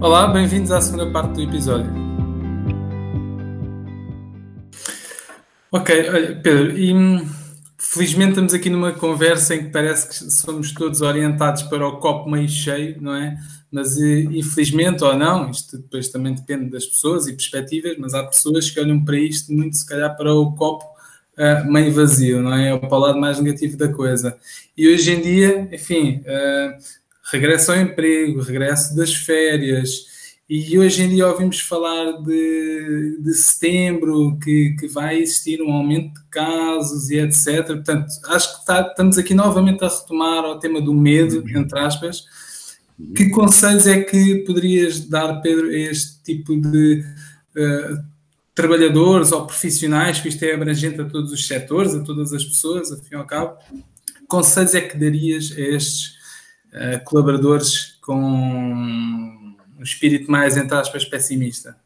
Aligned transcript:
Olá, 0.00 0.26
bem-vindos 0.28 0.72
à 0.72 0.80
segunda 0.80 1.10
parte 1.12 1.34
do 1.34 1.42
episódio. 1.42 1.92
Ok, 5.70 5.94
Pedro, 6.42 6.78
e 6.78 6.94
hum, 6.94 7.28
felizmente 7.76 8.30
estamos 8.30 8.54
aqui 8.54 8.70
numa 8.70 8.92
conversa 8.92 9.54
em 9.54 9.64
que 9.64 9.70
parece 9.70 10.08
que 10.08 10.32
somos 10.32 10.72
todos 10.72 11.02
orientados 11.02 11.64
para 11.64 11.86
o 11.86 11.98
copo 11.98 12.30
meio 12.30 12.48
cheio, 12.48 12.96
não 12.98 13.14
é? 13.14 13.36
Mas 13.70 13.98
infelizmente 13.98 15.04
ou 15.04 15.14
não, 15.14 15.50
isto 15.50 15.76
depois 15.76 16.08
também 16.08 16.34
depende 16.34 16.70
das 16.70 16.86
pessoas 16.86 17.26
e 17.26 17.34
perspectivas, 17.34 17.98
mas 17.98 18.14
há 18.14 18.24
pessoas 18.24 18.70
que 18.70 18.80
olham 18.80 19.04
para 19.04 19.18
isto 19.18 19.52
muito 19.52 19.76
se 19.76 19.86
calhar 19.86 20.16
para 20.16 20.32
o 20.32 20.54
copo 20.54 20.86
uh, 21.36 21.70
meio 21.70 21.92
vazio, 21.92 22.42
não 22.42 22.54
é? 22.54 22.78
Para 22.78 22.96
o 22.96 22.98
lado 22.98 23.20
mais 23.20 23.38
negativo 23.38 23.76
da 23.76 23.92
coisa. 23.92 24.34
E 24.74 24.88
hoje 24.88 25.12
em 25.12 25.20
dia, 25.20 25.68
enfim, 25.70 26.22
uh, 26.22 26.99
regresso 27.32 27.72
ao 27.72 27.78
emprego, 27.78 28.42
regresso 28.42 28.94
das 28.96 29.14
férias, 29.14 30.10
e 30.52 30.76
hoje 30.76 31.02
em 31.04 31.10
dia 31.10 31.28
ouvimos 31.28 31.60
falar 31.60 32.10
de, 32.22 33.18
de 33.20 33.34
setembro, 33.34 34.36
que, 34.42 34.74
que 34.80 34.88
vai 34.88 35.20
existir 35.20 35.62
um 35.62 35.72
aumento 35.72 36.12
de 36.12 36.26
casos 36.28 37.08
e 37.08 37.20
etc. 37.20 37.66
Portanto, 37.66 38.08
acho 38.26 38.54
que 38.54 38.58
está, 38.58 38.80
estamos 38.80 39.16
aqui 39.16 39.32
novamente 39.32 39.84
a 39.84 39.88
retomar 39.88 40.44
ao 40.44 40.58
tema 40.58 40.80
do 40.80 40.92
medo, 40.92 41.44
entre 41.56 41.78
aspas. 41.78 42.24
Que 43.14 43.30
conselhos 43.30 43.86
é 43.86 44.02
que 44.02 44.38
poderias 44.44 44.98
dar, 44.98 45.40
Pedro, 45.40 45.68
a 45.68 45.72
este 45.72 46.20
tipo 46.24 46.60
de 46.60 47.04
uh, 47.56 48.02
trabalhadores 48.52 49.30
ou 49.30 49.46
profissionais, 49.46 50.18
que 50.18 50.28
isto 50.28 50.44
é 50.44 50.52
abrangente 50.52 51.00
a 51.00 51.04
todos 51.04 51.30
os 51.30 51.46
setores, 51.46 51.94
a 51.94 52.00
todas 52.00 52.32
as 52.32 52.44
pessoas, 52.44 52.90
e 52.90 53.14
ao 53.14 53.24
cabo? 53.24 53.56
Conselhos 54.26 54.74
é 54.74 54.80
que 54.80 54.98
darias 54.98 55.54
a 55.56 55.60
estes 55.60 56.19
uh, 56.72 57.04
colaboradores 57.04 57.98
com 58.02 58.20
um 58.20 59.82
espírito 59.82 60.30
mais, 60.30 60.56
entre 60.56 60.76
aspas, 60.76 61.04
pessimista? 61.04 61.76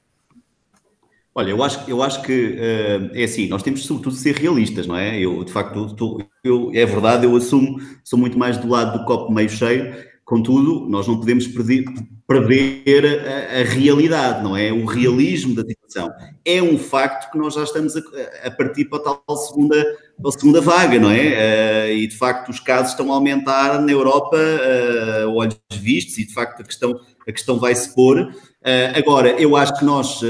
Olha, 1.35 1.51
eu 1.51 1.63
acho, 1.65 1.91
eu 1.91 2.03
acho 2.03 2.23
que 2.23 2.33
uh, 2.33 3.11
é 3.13 3.25
assim, 3.25 3.49
nós 3.49 3.63
temos 3.63 3.85
sobretudo 3.85 4.15
de 4.15 4.21
ser 4.21 4.37
realistas, 4.37 4.87
não 4.87 4.97
é? 4.97 5.19
Eu, 5.19 5.43
de 5.43 5.53
facto, 5.53 5.93
tô, 5.95 6.23
eu, 6.45 6.71
é 6.73 6.87
verdade, 6.87 7.27
eu 7.27 7.35
assumo, 7.35 7.81
sou 8.05 8.19
muito 8.19 8.39
mais 8.39 8.57
do 8.57 8.69
lado 8.69 8.99
do 8.99 9.05
copo 9.05 9.33
meio 9.33 9.49
cheio, 9.49 9.95
contudo, 10.25 10.87
nós 10.89 11.07
não 11.07 11.19
podemos 11.19 11.47
perder, 11.47 11.85
perder 12.27 13.05
a, 13.05 13.61
a, 13.61 13.65
realidade, 13.65 14.43
não 14.43 14.57
é? 14.57 14.73
O 14.73 14.87
realismo 14.87 15.55
da 15.55 15.63
situação. 15.63 16.11
É 16.45 16.63
um 16.63 16.79
facto 16.79 17.31
que 17.31 17.39
nós 17.39 17.55
já 17.55 17.63
estamos 17.63 17.95
a, 17.97 18.01
a 18.45 18.51
partir 18.51 18.87
para 18.87 18.99
a 18.99 19.17
tal 19.17 19.37
segunda, 19.37 19.85
a 20.25 20.31
segunda 20.33 20.61
vaga, 20.61 20.99
não 20.99 21.11
é? 21.11 21.91
Uh, 21.91 21.93
e 21.93 22.07
de 22.07 22.17
facto 22.17 22.49
os 22.49 22.59
casos 22.59 22.93
estão 22.93 23.13
a 23.13 23.17
aumentar 23.17 23.81
na 23.81 23.93
Europa, 23.93 24.37
uh, 24.37 25.31
olhos 25.35 25.59
vistos, 25.73 26.17
e 26.19 26.27
de 26.27 26.33
facto 26.33 26.63
a 26.63 26.65
questão, 26.65 26.99
a 27.29 27.33
questão 27.33 27.59
vai 27.59 27.75
se 27.75 27.95
pôr. 27.95 28.21
Uh, 28.21 28.97
agora, 28.97 29.31
eu 29.39 29.55
acho 29.57 29.79
que 29.79 29.85
nós, 29.85 30.23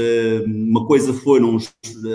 uma 0.45 0.85
coisa 0.85 1.13
foi 1.13 1.39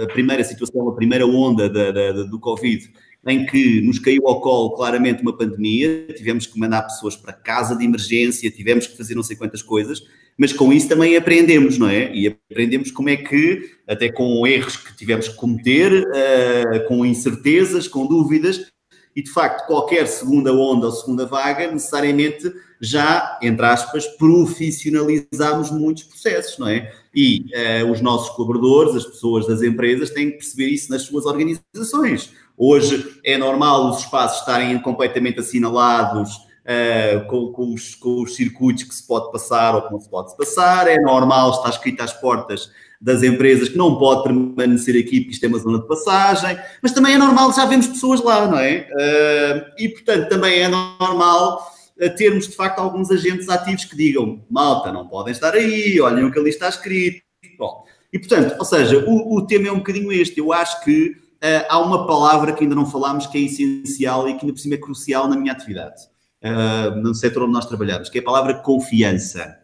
a 0.03 0.07
primeira 0.13 0.45
situação, 0.45 0.87
a 0.89 0.95
primeira 0.95 1.27
onda 1.27 1.69
da, 1.71 1.91
da, 1.91 2.13
da, 2.13 2.23
do 2.25 2.39
Covid, 2.39 2.91
em 3.27 3.45
que 3.45 3.81
nos 3.83 3.99
caiu 3.99 4.27
ao 4.27 4.41
colo 4.41 4.71
claramente 4.71 5.23
uma 5.23 5.37
pandemia, 5.37 6.07
tivemos 6.17 6.47
que 6.47 6.59
mandar 6.59 6.83
pessoas 6.83 7.17
para 7.17 7.33
casa 7.33 7.77
de 7.77 7.85
emergência, 7.85 8.51
tivemos 8.51 8.87
que 8.87 8.97
fazer 8.97 9.15
não 9.15 9.23
sei 9.23 9.37
quantas 9.37 9.63
coisas, 9.63 10.03
mas 10.39 10.53
com 10.55 10.73
isso 10.73 10.89
também 10.89 11.17
aprendemos, 11.17 11.77
não 11.77 11.87
é? 11.87 12.15
E 12.15 12.27
aprendemos 12.27 12.91
como 12.91 13.11
é 13.11 13.17
que, 13.17 13.73
até 13.87 14.11
com 14.11 14.47
erros 14.47 14.77
que 14.77 14.97
tivemos 14.97 15.29
que 15.29 15.37
cometer, 15.37 16.03
uh, 16.03 16.89
com 16.89 17.05
incertezas, 17.05 17.87
com 17.87 18.07
dúvidas, 18.07 18.71
e 19.15 19.23
de 19.23 19.31
facto 19.31 19.67
qualquer 19.67 20.07
segunda 20.07 20.53
onda 20.53 20.87
ou 20.87 20.93
segunda 20.93 21.27
vaga, 21.27 21.71
necessariamente 21.71 22.51
já, 22.81 23.39
entre 23.43 23.67
aspas, 23.67 24.07
profissionalizamos 24.07 25.71
muitos 25.71 26.05
processos, 26.05 26.57
não 26.59 26.69
é? 26.69 26.91
E 27.15 27.45
uh, 27.83 27.91
os 27.91 28.01
nossos 28.01 28.35
colaboradores, 28.35 28.97
as 28.97 29.05
pessoas 29.05 29.47
das 29.47 29.61
empresas, 29.61 30.09
têm 30.09 30.31
que 30.31 30.39
perceber 30.39 30.69
isso 30.69 30.91
nas 30.91 31.03
suas 31.03 31.27
organizações. 31.27 32.33
Hoje 32.63 33.19
é 33.25 33.39
normal 33.39 33.89
os 33.89 34.01
espaços 34.01 34.41
estarem 34.41 34.79
completamente 34.83 35.41
assinalados 35.41 36.37
uh, 36.37 37.27
com, 37.27 37.51
com, 37.53 37.73
os, 37.73 37.95
com, 37.95 38.21
os, 38.21 38.37
circuitos 38.37 38.83
que 38.83 38.95
se 38.95 39.07
pode 39.07 39.33
passar 39.33 39.75
ou 39.75 39.81
que 39.81 39.91
não 39.91 39.99
se 39.99 40.11
pode 40.11 40.37
passar, 40.37 40.87
é 40.87 41.01
normal 41.01 41.53
estar 41.53 41.71
escrito 41.71 42.03
às 42.03 42.13
portas 42.13 42.71
das 43.01 43.23
empresas 43.23 43.71
que 43.71 43.79
não 43.79 43.99
pode 43.99 44.25
permanecer 44.25 44.95
aqui 45.01 45.21
porque 45.21 45.33
isto 45.33 45.45
é 45.45 45.49
uma 45.49 45.59
zona 45.59 45.79
de 45.81 45.89
passagem, 45.89 46.59
mas 46.83 46.93
também 46.93 47.15
é 47.15 47.17
normal, 47.17 47.51
já 47.55 47.65
vemos 47.65 47.87
pessoas 47.87 48.23
lá, 48.23 48.47
não 48.47 48.59
é? 48.59 48.87
Uh, 48.93 49.83
e 49.83 49.89
portanto 49.89 50.29
também 50.29 50.61
é 50.61 50.69
normal 50.69 51.67
uh, 51.99 52.15
termos 52.15 52.47
de 52.47 52.55
facto 52.55 52.79
alguns 52.79 53.11
agentes 53.11 53.49
ativos 53.49 53.87
que 53.87 53.97
digam 53.97 54.45
malta, 54.51 54.93
não 54.93 55.09
podem 55.09 55.33
estar 55.33 55.55
aí, 55.55 55.99
olhem 55.99 56.25
o 56.25 56.31
que 56.31 56.39
ali 56.39 56.51
está 56.51 56.69
escrito. 56.69 57.23
Bom, 57.59 57.87
e 58.13 58.19
portanto, 58.19 58.55
ou 58.59 58.67
seja, 58.67 59.03
o, 59.09 59.35
o 59.35 59.47
tema 59.47 59.69
é 59.69 59.73
um 59.73 59.79
bocadinho 59.79 60.13
este. 60.13 60.41
Eu 60.41 60.53
acho 60.53 60.85
que 60.85 61.30
uh, 61.43 61.67
há 61.69 61.79
uma 61.79 62.07
palavra 62.07 62.53
que 62.53 62.65
ainda 62.65 62.75
não 62.75 62.87
falámos 62.87 63.27
que 63.27 63.39
é 63.39 63.41
essencial 63.43 64.29
e 64.29 64.35
que 64.35 64.45
ainda 64.45 64.53
por 64.53 64.61
cima 64.61 64.75
é 64.75 64.79
crucial 64.79 65.29
na 65.29 65.37
minha 65.37 65.53
atividade, 65.53 66.03
uh, 66.45 66.97
no 66.97 67.15
setor 67.15 67.45
onde 67.45 67.53
nós 67.53 67.67
trabalhamos, 67.67 68.09
que 68.09 68.19
é 68.19 68.21
a 68.21 68.25
palavra 68.25 68.55
confiança. 68.55 69.59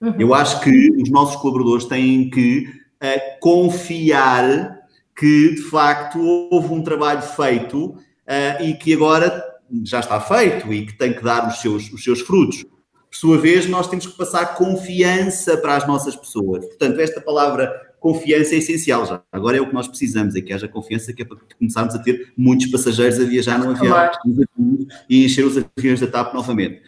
Uhum. 0.00 0.14
Eu 0.18 0.34
acho 0.34 0.60
que 0.60 0.90
os 1.00 1.10
nossos 1.10 1.36
colaboradores 1.36 1.86
têm 1.86 2.30
que 2.30 2.66
uh, 3.02 3.40
confiar 3.40 4.80
que, 5.16 5.54
de 5.54 5.62
facto, 5.62 6.20
houve 6.50 6.72
um 6.74 6.82
trabalho 6.82 7.22
feito 7.22 7.96
e 8.60 8.74
que 8.74 8.94
agora 8.94 9.44
já 9.84 10.00
está 10.00 10.20
feito 10.20 10.72
e 10.72 10.86
que 10.86 10.98
tem 10.98 11.12
que 11.12 11.22
dar 11.22 11.46
os 11.46 11.60
seus, 11.60 11.92
os 11.92 12.02
seus 12.02 12.20
frutos. 12.20 12.64
Por 12.64 13.16
sua 13.16 13.38
vez, 13.38 13.68
nós 13.68 13.86
temos 13.86 14.06
que 14.06 14.16
passar 14.16 14.56
confiança 14.56 15.56
para 15.56 15.76
as 15.76 15.86
nossas 15.86 16.16
pessoas. 16.16 16.64
Portanto, 16.66 16.98
esta 16.98 17.20
palavra 17.20 17.72
confiança 18.04 18.54
é 18.54 18.58
essencial 18.58 19.06
já. 19.06 19.22
Agora 19.32 19.56
é 19.56 19.62
o 19.62 19.66
que 19.66 19.72
nós 19.72 19.88
precisamos, 19.88 20.36
é 20.36 20.42
que 20.42 20.52
haja 20.52 20.68
confiança, 20.68 21.10
que 21.10 21.22
é 21.22 21.24
para 21.24 21.38
começarmos 21.58 21.94
a 21.94 21.98
ter 21.98 22.34
muitos 22.36 22.66
passageiros 22.66 23.18
a 23.18 23.24
viajar 23.24 23.58
no 23.58 23.70
avião 23.70 23.96
e 25.08 25.24
encher 25.24 25.42
os 25.42 25.56
aviões 25.56 26.00
da 26.00 26.06
TAP 26.06 26.34
novamente. 26.34 26.82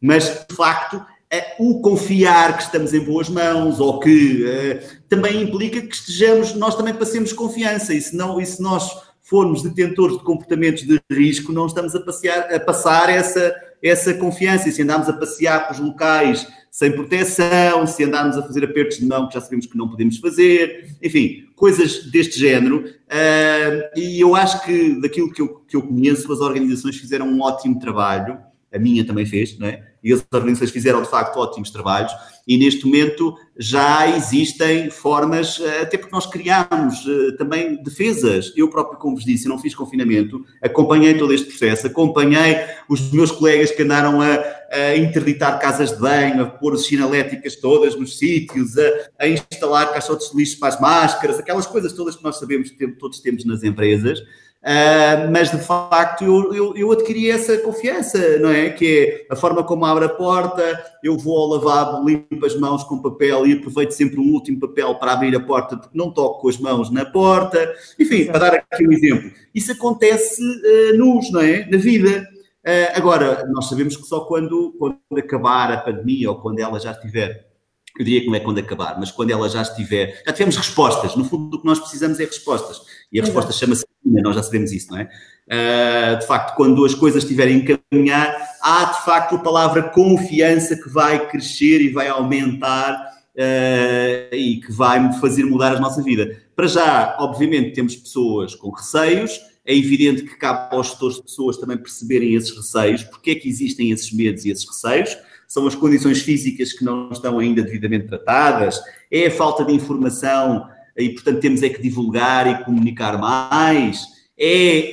Mas, 0.00 0.46
de 0.48 0.54
facto, 0.54 1.04
é 1.28 1.56
o 1.58 1.80
confiar 1.80 2.56
que 2.56 2.62
estamos 2.62 2.94
em 2.94 3.00
boas 3.00 3.28
mãos 3.28 3.80
ou 3.80 3.98
que 3.98 4.44
uh, 4.44 5.02
também 5.08 5.42
implica 5.42 5.82
que 5.82 5.92
estejamos, 5.92 6.54
nós 6.54 6.76
também 6.76 6.94
passemos 6.94 7.32
confiança 7.32 7.92
e 7.92 8.00
se, 8.00 8.14
não, 8.14 8.40
e 8.40 8.46
se 8.46 8.62
nós 8.62 8.96
formos 9.22 9.60
detentores 9.60 10.18
de 10.18 10.22
comportamentos 10.22 10.84
de 10.84 11.00
risco, 11.10 11.50
não 11.50 11.66
estamos 11.66 11.96
a, 11.96 12.00
passear, 12.00 12.54
a 12.54 12.60
passar 12.60 13.10
essa, 13.10 13.52
essa 13.82 14.14
confiança 14.14 14.68
e 14.68 14.72
se 14.72 14.82
andarmos 14.82 15.08
a 15.08 15.14
passear 15.14 15.66
pelos 15.66 15.80
locais 15.80 16.46
sem 16.74 16.90
proteção, 16.90 17.86
se 17.86 18.02
andarmos 18.02 18.36
a 18.36 18.42
fazer 18.42 18.64
apertos 18.64 18.98
de 18.98 19.06
mão 19.06 19.28
que 19.28 19.34
já 19.34 19.40
sabemos 19.40 19.64
que 19.64 19.78
não 19.78 19.88
podemos 19.88 20.16
fazer, 20.18 20.96
enfim, 21.00 21.46
coisas 21.54 22.10
deste 22.10 22.36
género. 22.36 22.78
Uh, 22.78 23.96
e 23.96 24.20
eu 24.20 24.34
acho 24.34 24.60
que 24.64 25.00
daquilo 25.00 25.30
que 25.30 25.40
eu, 25.40 25.60
que 25.68 25.76
eu 25.76 25.82
conheço, 25.82 26.32
as 26.32 26.40
organizações 26.40 26.96
fizeram 26.96 27.28
um 27.28 27.40
ótimo 27.40 27.78
trabalho, 27.78 28.38
a 28.72 28.78
minha 28.80 29.06
também 29.06 29.24
fez, 29.24 29.56
não 29.56 29.68
é? 29.68 29.93
E 30.04 30.12
as 30.12 30.24
organizações 30.30 30.70
fizeram 30.70 31.02
de 31.02 31.08
facto 31.08 31.38
ótimos 31.38 31.70
trabalhos, 31.70 32.12
e 32.46 32.58
neste 32.58 32.84
momento 32.84 33.34
já 33.58 34.06
existem 34.16 34.90
formas, 34.90 35.58
eh, 35.60 35.82
até 35.82 35.96
porque 35.96 36.14
nós 36.14 36.26
criámos 36.26 37.06
uh, 37.06 37.36
também 37.38 37.82
defesas. 37.82 38.52
Eu 38.54 38.68
próprio, 38.68 38.98
como 38.98 39.16
vos 39.16 39.24
disse, 39.24 39.48
não 39.48 39.58
fiz 39.58 39.74
confinamento, 39.74 40.44
acompanhei 40.60 41.14
todo 41.14 41.32
este 41.32 41.46
processo, 41.46 41.86
acompanhei 41.86 42.58
os 42.88 43.10
meus 43.12 43.30
colegas 43.30 43.70
que 43.70 43.82
andaram 43.82 44.20
a, 44.20 44.44
a 44.70 44.96
interditar 44.96 45.58
casas 45.58 45.92
de 45.92 45.98
banho, 45.98 46.42
a 46.42 46.46
pôr 46.46 46.74
as 46.74 46.84
sinaléticas 46.84 47.56
todas 47.56 47.96
nos 47.96 48.18
sítios, 48.18 48.76
a, 48.76 49.24
a 49.24 49.28
instalar 49.28 49.92
caixotes 49.92 50.30
de 50.30 50.36
lixo 50.36 50.58
para 50.58 50.68
as 50.68 50.80
máscaras, 50.80 51.38
aquelas 51.38 51.66
coisas 51.66 51.94
todas 51.94 52.16
que 52.16 52.24
nós 52.24 52.38
sabemos 52.38 52.70
que 52.70 52.88
todos 52.88 53.20
temos 53.20 53.44
nas 53.46 53.62
empresas. 53.62 54.20
Uh, 54.64 55.30
mas 55.30 55.50
de 55.50 55.58
facto 55.58 56.24
eu, 56.24 56.54
eu, 56.54 56.74
eu, 56.74 56.90
adquiri 56.90 57.30
essa 57.30 57.58
confiança, 57.58 58.38
não 58.38 58.48
é? 58.48 58.70
Que 58.70 59.26
é 59.28 59.34
a 59.34 59.36
forma 59.36 59.62
como 59.62 59.84
abre 59.84 60.06
a 60.06 60.08
porta, 60.08 60.82
eu 61.02 61.18
vou 61.18 61.36
ao 61.36 61.48
lavabo, 61.48 62.08
limpo 62.08 62.46
as 62.46 62.58
mãos 62.58 62.82
com 62.82 63.02
papel 63.02 63.46
e 63.46 63.52
aproveito 63.52 63.90
sempre 63.90 64.18
um 64.18 64.32
último 64.32 64.58
papel 64.58 64.94
para 64.94 65.12
abrir 65.12 65.36
a 65.36 65.40
porta, 65.40 65.76
porque 65.76 65.98
não 65.98 66.10
toco 66.10 66.40
com 66.40 66.48
as 66.48 66.56
mãos 66.56 66.90
na 66.90 67.04
porta. 67.04 67.74
Enfim, 68.00 68.24
para 68.24 68.38
dar 68.38 68.54
aqui 68.54 68.88
um 68.88 68.92
exemplo. 68.92 69.30
Isso 69.54 69.70
acontece 69.70 70.42
uh, 70.42 70.96
nos, 70.96 71.30
não 71.30 71.42
é? 71.42 71.66
Na 71.66 71.76
vida. 71.76 72.26
Uh, 72.66 72.96
agora, 72.96 73.44
nós 73.48 73.68
sabemos 73.68 73.98
que 73.98 74.06
só 74.06 74.20
quando, 74.20 74.74
quando 74.78 74.96
acabar 75.18 75.72
a 75.72 75.76
pandemia 75.76 76.30
ou 76.30 76.40
quando 76.40 76.60
ela 76.60 76.80
já 76.80 76.92
estiver 76.92 77.52
eu 77.96 78.04
diria 78.04 78.22
que 78.22 78.26
não 78.26 78.34
é 78.34 78.40
quando 78.40 78.58
acabar, 78.58 78.98
mas 78.98 79.12
quando 79.12 79.30
ela 79.30 79.48
já 79.48 79.62
estiver, 79.62 80.20
já 80.26 80.32
tivemos 80.32 80.56
respostas. 80.56 81.14
No 81.14 81.24
fundo, 81.24 81.56
o 81.56 81.60
que 81.60 81.66
nós 81.66 81.78
precisamos 81.78 82.18
é 82.18 82.24
respostas. 82.24 82.80
E 83.12 83.20
a 83.20 83.22
resposta 83.22 83.52
chama-se 83.52 83.86
nós 84.04 84.36
já 84.36 84.42
sabemos 84.42 84.72
isso, 84.72 84.90
não 84.90 84.98
é? 84.98 85.08
Uh, 85.46 86.18
de 86.18 86.26
facto, 86.26 86.56
quando 86.56 86.84
as 86.84 86.94
coisas 86.94 87.22
estiverem 87.22 87.56
a 87.56 87.58
encaminhar, 87.58 88.34
há 88.62 88.84
de 88.84 89.04
facto 89.04 89.36
a 89.36 89.38
palavra 89.38 89.82
confiança 89.82 90.74
que 90.76 90.88
vai 90.88 91.28
crescer 91.28 91.82
e 91.82 91.90
vai 91.90 92.08
aumentar 92.08 92.94
uh, 93.34 94.34
e 94.34 94.60
que 94.64 94.72
vai 94.72 95.12
fazer 95.14 95.44
mudar 95.44 95.76
a 95.76 95.80
nossa 95.80 96.02
vida. 96.02 96.40
Para 96.56 96.66
já, 96.66 97.16
obviamente, 97.20 97.72
temos 97.72 97.94
pessoas 97.94 98.54
com 98.54 98.70
receios, 98.70 99.38
é 99.66 99.76
evidente 99.76 100.22
que 100.22 100.36
cabe 100.36 100.74
aos 100.74 100.88
gestores 100.88 101.16
de 101.16 101.22
pessoas 101.22 101.56
também 101.56 101.76
perceberem 101.76 102.34
esses 102.34 102.54
receios, 102.54 103.02
porque 103.02 103.32
é 103.32 103.34
que 103.34 103.48
existem 103.48 103.90
esses 103.90 104.12
medos 104.12 104.44
e 104.44 104.50
esses 104.50 104.66
receios? 104.66 105.16
São 105.46 105.66
as 105.66 105.74
condições 105.74 106.22
físicas 106.22 106.72
que 106.72 106.84
não 106.84 107.10
estão 107.10 107.38
ainda 107.38 107.62
devidamente 107.62 108.06
tratadas, 108.06 108.80
é 109.10 109.26
a 109.26 109.30
falta 109.30 109.64
de 109.64 109.72
informação 109.72 110.68
e, 110.96 111.10
portanto, 111.10 111.40
temos 111.40 111.62
é 111.62 111.68
que 111.68 111.82
divulgar 111.82 112.46
e 112.46 112.64
comunicar 112.64 113.18
mais, 113.18 114.06
é 114.38 114.90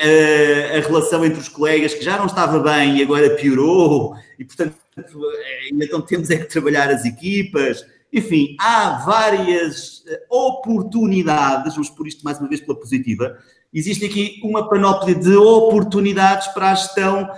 a, 0.73 0.77
a 0.77 0.81
relação 0.81 1.25
entre 1.25 1.39
os 1.39 1.49
colegas 1.49 1.93
que 1.93 2.03
já 2.03 2.17
não 2.17 2.25
estava 2.25 2.59
bem 2.59 2.97
e 2.97 3.03
agora 3.03 3.35
piorou, 3.35 4.15
e, 4.37 4.45
portanto, 4.45 4.75
então 5.71 6.01
temos 6.01 6.29
é 6.29 6.37
que 6.37 6.45
trabalhar 6.45 6.89
as 6.89 7.05
equipas. 7.05 7.85
Enfim, 8.13 8.55
há 8.59 9.03
várias 9.05 10.03
eh, 10.05 10.21
oportunidades, 10.29 11.73
vamos 11.73 11.89
por 11.89 12.05
isto 12.05 12.23
mais 12.23 12.39
uma 12.39 12.49
vez 12.49 12.59
pela 12.59 12.77
positiva, 12.77 13.37
existe 13.73 14.05
aqui 14.05 14.39
uma 14.43 14.67
panóplia 14.67 15.15
de 15.15 15.33
oportunidades 15.35 16.47
para 16.47 16.71
a 16.71 16.75
gestão 16.75 17.29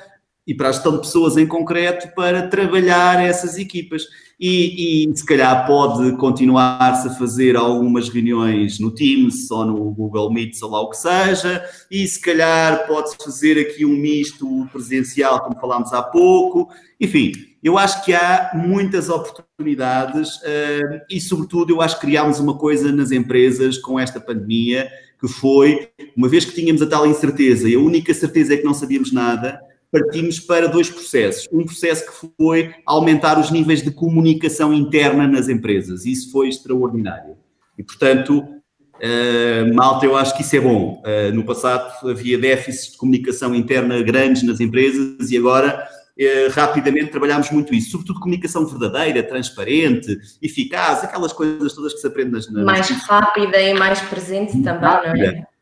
e 0.47 0.53
para 0.53 0.69
a 0.69 0.71
gestão 0.71 0.93
de 0.93 0.99
pessoas 0.99 1.37
em 1.37 1.45
concreto 1.45 2.13
para 2.15 2.47
trabalhar 2.47 3.23
essas 3.23 3.57
equipas. 3.57 4.03
E, 4.45 5.05
e 5.05 5.15
se 5.15 5.25
calhar 5.25 5.65
pode 5.65 6.17
continuar-se 6.17 7.07
a 7.07 7.11
fazer 7.11 7.55
algumas 7.55 8.09
reuniões 8.09 8.77
no 8.77 8.91
Teams 8.91 9.49
ou 9.49 9.63
no 9.63 9.91
Google 9.91 10.33
Meet, 10.33 10.61
ou 10.61 10.69
lá 10.69 10.81
o 10.81 10.89
que 10.89 10.97
seja, 10.97 11.63
e 11.89 12.05
se 12.05 12.19
calhar 12.19 12.85
pode-se 12.85 13.15
fazer 13.23 13.57
aqui 13.57 13.85
um 13.85 13.95
misto 13.95 14.67
presencial, 14.69 15.39
como 15.39 15.57
falámos 15.61 15.93
há 15.93 16.03
pouco. 16.03 16.67
Enfim, 16.99 17.31
eu 17.63 17.77
acho 17.77 18.03
que 18.03 18.13
há 18.13 18.51
muitas 18.53 19.07
oportunidades 19.07 20.35
uh, 20.35 20.99
e, 21.09 21.21
sobretudo, 21.21 21.71
eu 21.71 21.81
acho 21.81 21.95
que 21.95 22.05
criámos 22.05 22.37
uma 22.37 22.57
coisa 22.57 22.91
nas 22.91 23.11
empresas 23.11 23.77
com 23.77 23.97
esta 23.97 24.19
pandemia, 24.19 24.89
que 25.21 25.27
foi, 25.29 25.87
uma 26.17 26.27
vez 26.27 26.43
que 26.43 26.53
tínhamos 26.53 26.81
a 26.81 26.85
tal 26.85 27.07
incerteza 27.07 27.69
e 27.69 27.75
a 27.75 27.79
única 27.79 28.13
certeza 28.13 28.55
é 28.55 28.57
que 28.57 28.65
não 28.65 28.73
sabíamos 28.73 29.13
nada, 29.13 29.57
partimos 29.93 30.39
para 30.39 30.67
dois 30.67 30.89
processos. 30.89 31.47
Um 31.51 31.63
processo 31.63 32.03
que 32.07 32.27
foi 32.35 32.73
aumentar 32.83 33.39
os 33.39 33.51
níveis 33.51 33.83
de 33.83 33.91
comunicação 33.91 34.73
interna 34.73 35.27
nas 35.27 35.47
empresas. 35.47 36.03
Isso 36.03 36.31
foi 36.31 36.49
extraordinário. 36.49 37.37
E, 37.77 37.83
portanto, 37.83 38.39
uh, 38.39 39.75
malta, 39.75 40.07
eu 40.07 40.17
acho 40.17 40.35
que 40.35 40.41
isso 40.41 40.55
é 40.55 40.59
bom. 40.59 41.03
Uh, 41.05 41.31
no 41.31 41.43
passado 41.43 42.09
havia 42.09 42.39
déficits 42.39 42.93
de 42.93 42.97
comunicação 42.97 43.53
interna 43.53 44.01
grandes 44.01 44.41
nas 44.41 44.59
empresas 44.59 45.29
e 45.29 45.37
agora 45.37 45.87
uh, 45.87 46.51
rapidamente 46.51 47.11
trabalhámos 47.11 47.51
muito 47.51 47.75
isso. 47.75 47.91
Sobretudo 47.91 48.19
comunicação 48.19 48.65
verdadeira, 48.65 49.21
transparente, 49.21 50.17
eficaz, 50.41 51.03
aquelas 51.03 51.31
coisas 51.31 51.71
todas 51.71 51.93
que 51.93 51.99
se 51.99 52.07
aprende 52.07 52.31
nas... 52.31 52.51
nas 52.51 52.65
mais 52.65 52.89
rápida 52.89 53.61
e 53.61 53.75
mais 53.75 54.01
presente 54.01 54.59
também, 54.63 54.89
rápida. 54.89 55.13
não 55.13 55.23
é? 55.23 55.52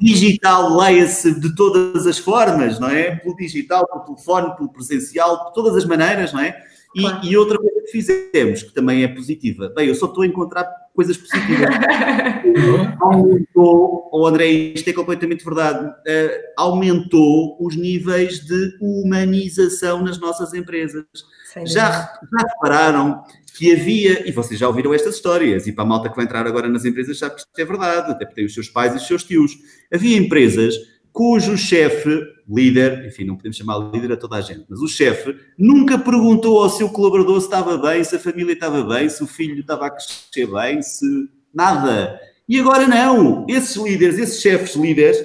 Digital 0.00 0.76
leia-se 0.76 1.38
de 1.40 1.54
todas 1.54 2.06
as 2.06 2.18
formas, 2.18 2.78
não 2.78 2.88
é? 2.88 3.16
Pelo 3.16 3.36
digital, 3.36 3.86
pelo 3.86 4.04
telefone, 4.04 4.56
pelo 4.56 4.68
presencial, 4.68 5.48
de 5.48 5.54
todas 5.54 5.76
as 5.76 5.84
maneiras, 5.84 6.32
não 6.32 6.40
é? 6.40 6.56
E, 6.94 7.02
claro. 7.02 7.20
e, 7.22 7.36
outra 7.36 7.58
coisa 7.58 7.80
que 7.82 7.90
fizemos, 7.92 8.62
que 8.62 8.72
também 8.72 9.04
é 9.04 9.08
positiva, 9.08 9.72
bem, 9.76 9.88
eu 9.88 9.94
só 9.94 10.06
estou 10.06 10.22
a 10.22 10.26
encontrar 10.26 10.66
coisas 10.94 11.16
positivas. 11.16 11.68
aumentou, 13.00 14.08
oh 14.12 14.26
André, 14.26 14.46
isto 14.46 14.88
é 14.88 14.92
completamente 14.92 15.44
verdade, 15.44 15.86
uh, 15.86 16.30
aumentou 16.56 17.56
os 17.60 17.76
níveis 17.76 18.40
de 18.40 18.78
humanização 18.80 20.02
nas 20.02 20.18
nossas 20.18 20.54
empresas. 20.54 21.04
Já, 21.66 21.90
já 21.90 22.46
repararam 22.54 23.22
que 23.58 23.72
havia, 23.72 24.28
e 24.28 24.30
vocês 24.30 24.58
já 24.58 24.68
ouviram 24.68 24.94
estas 24.94 25.16
histórias, 25.16 25.66
e 25.66 25.72
para 25.72 25.82
a 25.82 25.86
malta 25.86 26.08
que 26.08 26.14
vai 26.14 26.24
entrar 26.24 26.46
agora 26.46 26.68
nas 26.68 26.84
empresas 26.84 27.18
sabe 27.18 27.34
que 27.34 27.40
isto 27.40 27.58
é 27.58 27.64
verdade, 27.64 28.12
até 28.12 28.24
porque 28.24 28.36
tem 28.36 28.44
os 28.44 28.54
seus 28.54 28.68
pais 28.68 28.94
e 28.94 28.98
os 28.98 29.06
seus 29.06 29.24
tios. 29.24 29.50
Havia 29.92 30.16
empresas 30.16 30.76
cujo 31.10 31.58
chefe, 31.58 32.22
líder, 32.48 33.04
enfim, 33.04 33.24
não 33.24 33.34
podemos 33.34 33.56
chamar 33.56 33.78
líder 33.92 34.12
a 34.12 34.16
toda 34.16 34.36
a 34.36 34.40
gente, 34.40 34.64
mas 34.70 34.80
o 34.80 34.86
chefe 34.86 35.34
nunca 35.58 35.98
perguntou 35.98 36.62
ao 36.62 36.70
seu 36.70 36.88
colaborador 36.88 37.40
se 37.40 37.46
estava 37.46 37.76
bem, 37.78 38.04
se 38.04 38.14
a 38.14 38.20
família 38.20 38.52
estava 38.52 38.84
bem, 38.84 39.08
se 39.08 39.24
o 39.24 39.26
filho 39.26 39.58
estava 39.58 39.86
a 39.86 39.90
crescer 39.90 40.46
bem, 40.46 40.80
se 40.80 41.04
nada. 41.52 42.20
E 42.48 42.60
agora 42.60 42.86
não. 42.86 43.44
Esses 43.48 43.74
líderes, 43.74 44.18
esses 44.20 44.40
chefes 44.40 44.76
líderes, 44.76 45.18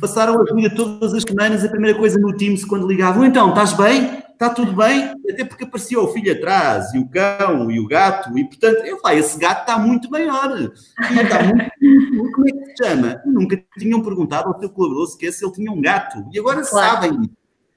passaram 0.00 0.40
a 0.40 0.54
vida 0.54 0.72
todas 0.76 1.12
as 1.12 1.24
semanas, 1.24 1.64
a 1.64 1.68
primeira 1.68 1.98
coisa 1.98 2.20
no 2.20 2.36
Teams, 2.36 2.64
quando 2.64 2.86
ligavam, 2.86 3.24
então, 3.24 3.48
estás 3.48 3.72
bem? 3.72 4.22
Está 4.40 4.48
tudo 4.48 4.72
bem, 4.72 5.12
até 5.28 5.44
porque 5.44 5.64
apareceu 5.64 6.02
o 6.02 6.08
filho 6.08 6.32
atrás, 6.32 6.94
e 6.94 6.98
o 6.98 7.06
cão, 7.06 7.70
e 7.70 7.78
o 7.78 7.86
gato, 7.86 8.36
e 8.38 8.44
portanto, 8.44 8.86
eu 8.86 8.98
falei, 8.98 9.18
esse 9.18 9.38
gato 9.38 9.60
está 9.60 9.78
muito 9.78 10.10
maior, 10.10 10.58
e 10.58 11.20
está 11.20 11.42
muito, 11.42 12.32
como 12.32 12.48
é 12.48 12.52
que 12.52 12.64
se 12.64 12.74
chama? 12.82 13.20
Nunca 13.26 13.62
tinham 13.78 14.02
perguntado 14.02 14.48
ao 14.48 14.58
seu 14.58 14.70
colaborador 14.70 15.08
sequer 15.08 15.32
se 15.34 15.44
ele 15.44 15.52
tinha 15.52 15.70
um 15.70 15.82
gato, 15.82 16.24
e 16.32 16.38
agora 16.38 16.62
claro. 16.62 17.02
sabem. 17.02 17.30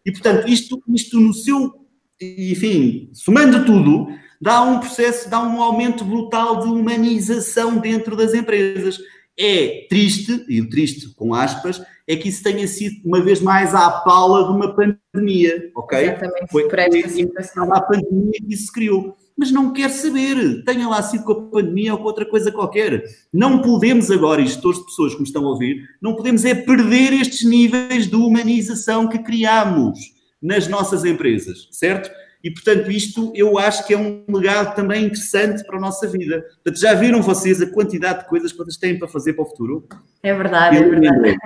E 0.05 0.11
portanto, 0.13 0.47
isto, 0.47 0.81
isto 0.87 1.19
no 1.19 1.33
seu, 1.33 1.85
enfim, 2.21 3.09
somando 3.11 3.65
tudo, 3.65 4.07
dá 4.41 4.61
um 4.61 4.79
processo, 4.79 5.29
dá 5.29 5.41
um 5.41 5.61
aumento 5.61 6.05
brutal 6.05 6.61
de 6.61 6.67
humanização 6.67 7.77
dentro 7.77 8.15
das 8.15 8.33
empresas. 8.33 8.99
É 9.37 9.87
triste, 9.89 10.45
e 10.47 10.61
o 10.61 10.69
triste 10.69 11.09
com 11.15 11.33
aspas, 11.33 11.81
é 12.07 12.15
que 12.15 12.29
isso 12.29 12.43
tenha 12.43 12.67
sido 12.67 12.97
uma 13.05 13.23
vez 13.23 13.39
mais 13.41 13.73
à 13.73 13.89
pala 13.89 14.45
de 14.45 14.51
uma 14.51 14.75
pandemia, 14.75 15.71
ok? 15.75 15.99
Exatamente, 15.99 16.51
foi 16.51 16.67
por 16.67 16.79
esta 16.79 17.09
situação. 17.09 17.73
A 17.73 17.81
pandemia 17.81 18.33
que 18.33 18.53
isso 18.53 18.65
se 18.65 18.71
criou. 18.71 19.17
Mas 19.35 19.51
não 19.51 19.73
quer 19.73 19.89
saber, 19.89 20.63
tenha 20.63 20.87
lá 20.87 21.01
sido 21.01 21.23
com 21.23 21.31
a 21.31 21.41
pandemia 21.41 21.93
ou 21.93 21.99
com 21.99 22.05
outra 22.05 22.25
coisa 22.25 22.51
qualquer. 22.51 23.03
Não 23.33 23.61
podemos 23.61 24.11
agora, 24.11 24.41
e 24.41 24.45
gestores 24.45 24.79
de 24.79 24.85
pessoas 24.85 25.13
que 25.13 25.21
me 25.21 25.25
estão 25.25 25.43
a 25.45 25.49
ouvir, 25.49 25.89
não 25.99 26.15
podemos 26.15 26.45
é 26.45 26.53
perder 26.53 27.13
estes 27.13 27.43
níveis 27.43 28.07
de 28.07 28.15
humanização 28.15 29.07
que 29.07 29.17
criamos 29.17 29.97
nas 30.39 30.67
nossas 30.67 31.03
empresas, 31.03 31.67
certo? 31.71 32.11
E, 32.43 32.51
portanto, 32.51 32.91
isto 32.91 33.31
eu 33.33 33.57
acho 33.57 33.87
que 33.87 33.93
é 33.93 33.97
um 33.97 34.25
legado 34.27 34.75
também 34.75 35.05
interessante 35.05 35.63
para 35.63 35.77
a 35.77 35.79
nossa 35.79 36.05
vida. 36.07 36.41
Portanto, 36.41 36.77
já 36.77 36.93
viram 36.93 37.21
vocês 37.21 37.61
a 37.61 37.67
quantidade 37.67 38.19
de 38.19 38.25
coisas 38.25 38.51
que 38.51 38.57
vocês 38.57 38.75
têm 38.75 38.99
para 38.99 39.07
fazer 39.07 39.33
para 39.33 39.43
o 39.43 39.45
futuro? 39.45 39.87
É 40.21 40.33
verdade, 40.33 40.77
é 40.77 40.83
verdade. 40.83 41.37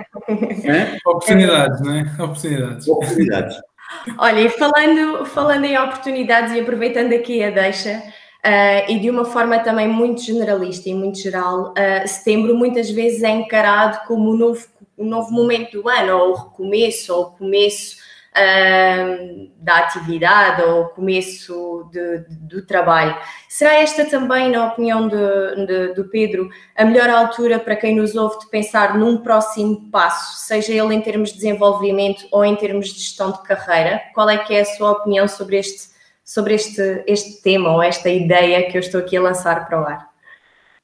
É? 0.64 0.98
Oportunidades, 1.06 1.80
não 1.82 1.94
é? 1.94 2.02
Oportunidades. 2.18 2.88
Oportunidades. 2.88 3.56
Olha, 4.18 4.40
e 4.40 4.48
falando, 4.48 5.24
falando 5.24 5.64
em 5.64 5.78
oportunidades 5.78 6.52
e 6.52 6.60
aproveitando 6.60 7.12
aqui 7.12 7.44
a 7.44 7.50
deixa, 7.50 8.02
uh, 8.44 8.90
e 8.90 8.98
de 8.98 9.08
uma 9.08 9.24
forma 9.24 9.60
também 9.60 9.86
muito 9.86 10.20
generalista 10.22 10.88
e 10.88 10.94
muito 10.94 11.18
geral, 11.18 11.72
uh, 11.72 12.08
setembro 12.08 12.56
muitas 12.56 12.90
vezes 12.90 13.22
é 13.22 13.30
encarado 13.30 14.04
como 14.06 14.30
o 14.30 14.36
novo, 14.36 14.66
o 14.96 15.04
novo 15.04 15.30
momento 15.30 15.80
do 15.80 15.88
ano, 15.88 16.18
ou 16.18 16.32
o 16.32 16.34
recomeço, 16.34 17.14
ou 17.14 17.22
o 17.22 17.30
começo 17.30 18.07
da 19.68 19.78
atividade 19.78 20.62
ou 20.62 20.86
começo 20.86 21.88
de, 21.92 22.20
de, 22.20 22.36
do 22.36 22.62
trabalho. 22.64 23.14
Será 23.48 23.74
esta 23.74 24.04
também, 24.06 24.50
na 24.50 24.66
opinião 24.66 25.08
de, 25.08 25.94
do 25.94 26.08
Pedro, 26.08 26.48
a 26.74 26.84
melhor 26.84 27.10
altura 27.10 27.58
para 27.58 27.76
quem 27.76 27.96
nos 27.96 28.14
ouve 28.14 28.38
de 28.40 28.48
pensar 28.48 28.96
num 28.96 29.18
próximo 29.18 29.90
passo, 29.90 30.46
seja 30.46 30.72
ele 30.72 30.94
em 30.94 31.02
termos 31.02 31.30
de 31.30 31.36
desenvolvimento 31.36 32.26
ou 32.32 32.44
em 32.44 32.56
termos 32.56 32.88
de 32.88 33.00
gestão 33.00 33.30
de 33.30 33.42
carreira? 33.42 34.00
Qual 34.14 34.30
é 34.30 34.38
que 34.38 34.54
é 34.54 34.60
a 34.60 34.64
sua 34.64 34.92
opinião 34.92 35.28
sobre 35.28 35.58
este, 35.58 35.88
sobre 36.24 36.54
este, 36.54 37.02
este 37.06 37.42
tema 37.42 37.70
ou 37.70 37.82
esta 37.82 38.08
ideia 38.08 38.70
que 38.70 38.76
eu 38.76 38.80
estou 38.80 39.00
aqui 39.00 39.16
a 39.16 39.20
lançar 39.20 39.66
para 39.66 39.82
o 39.82 39.84
ar? 39.84 40.08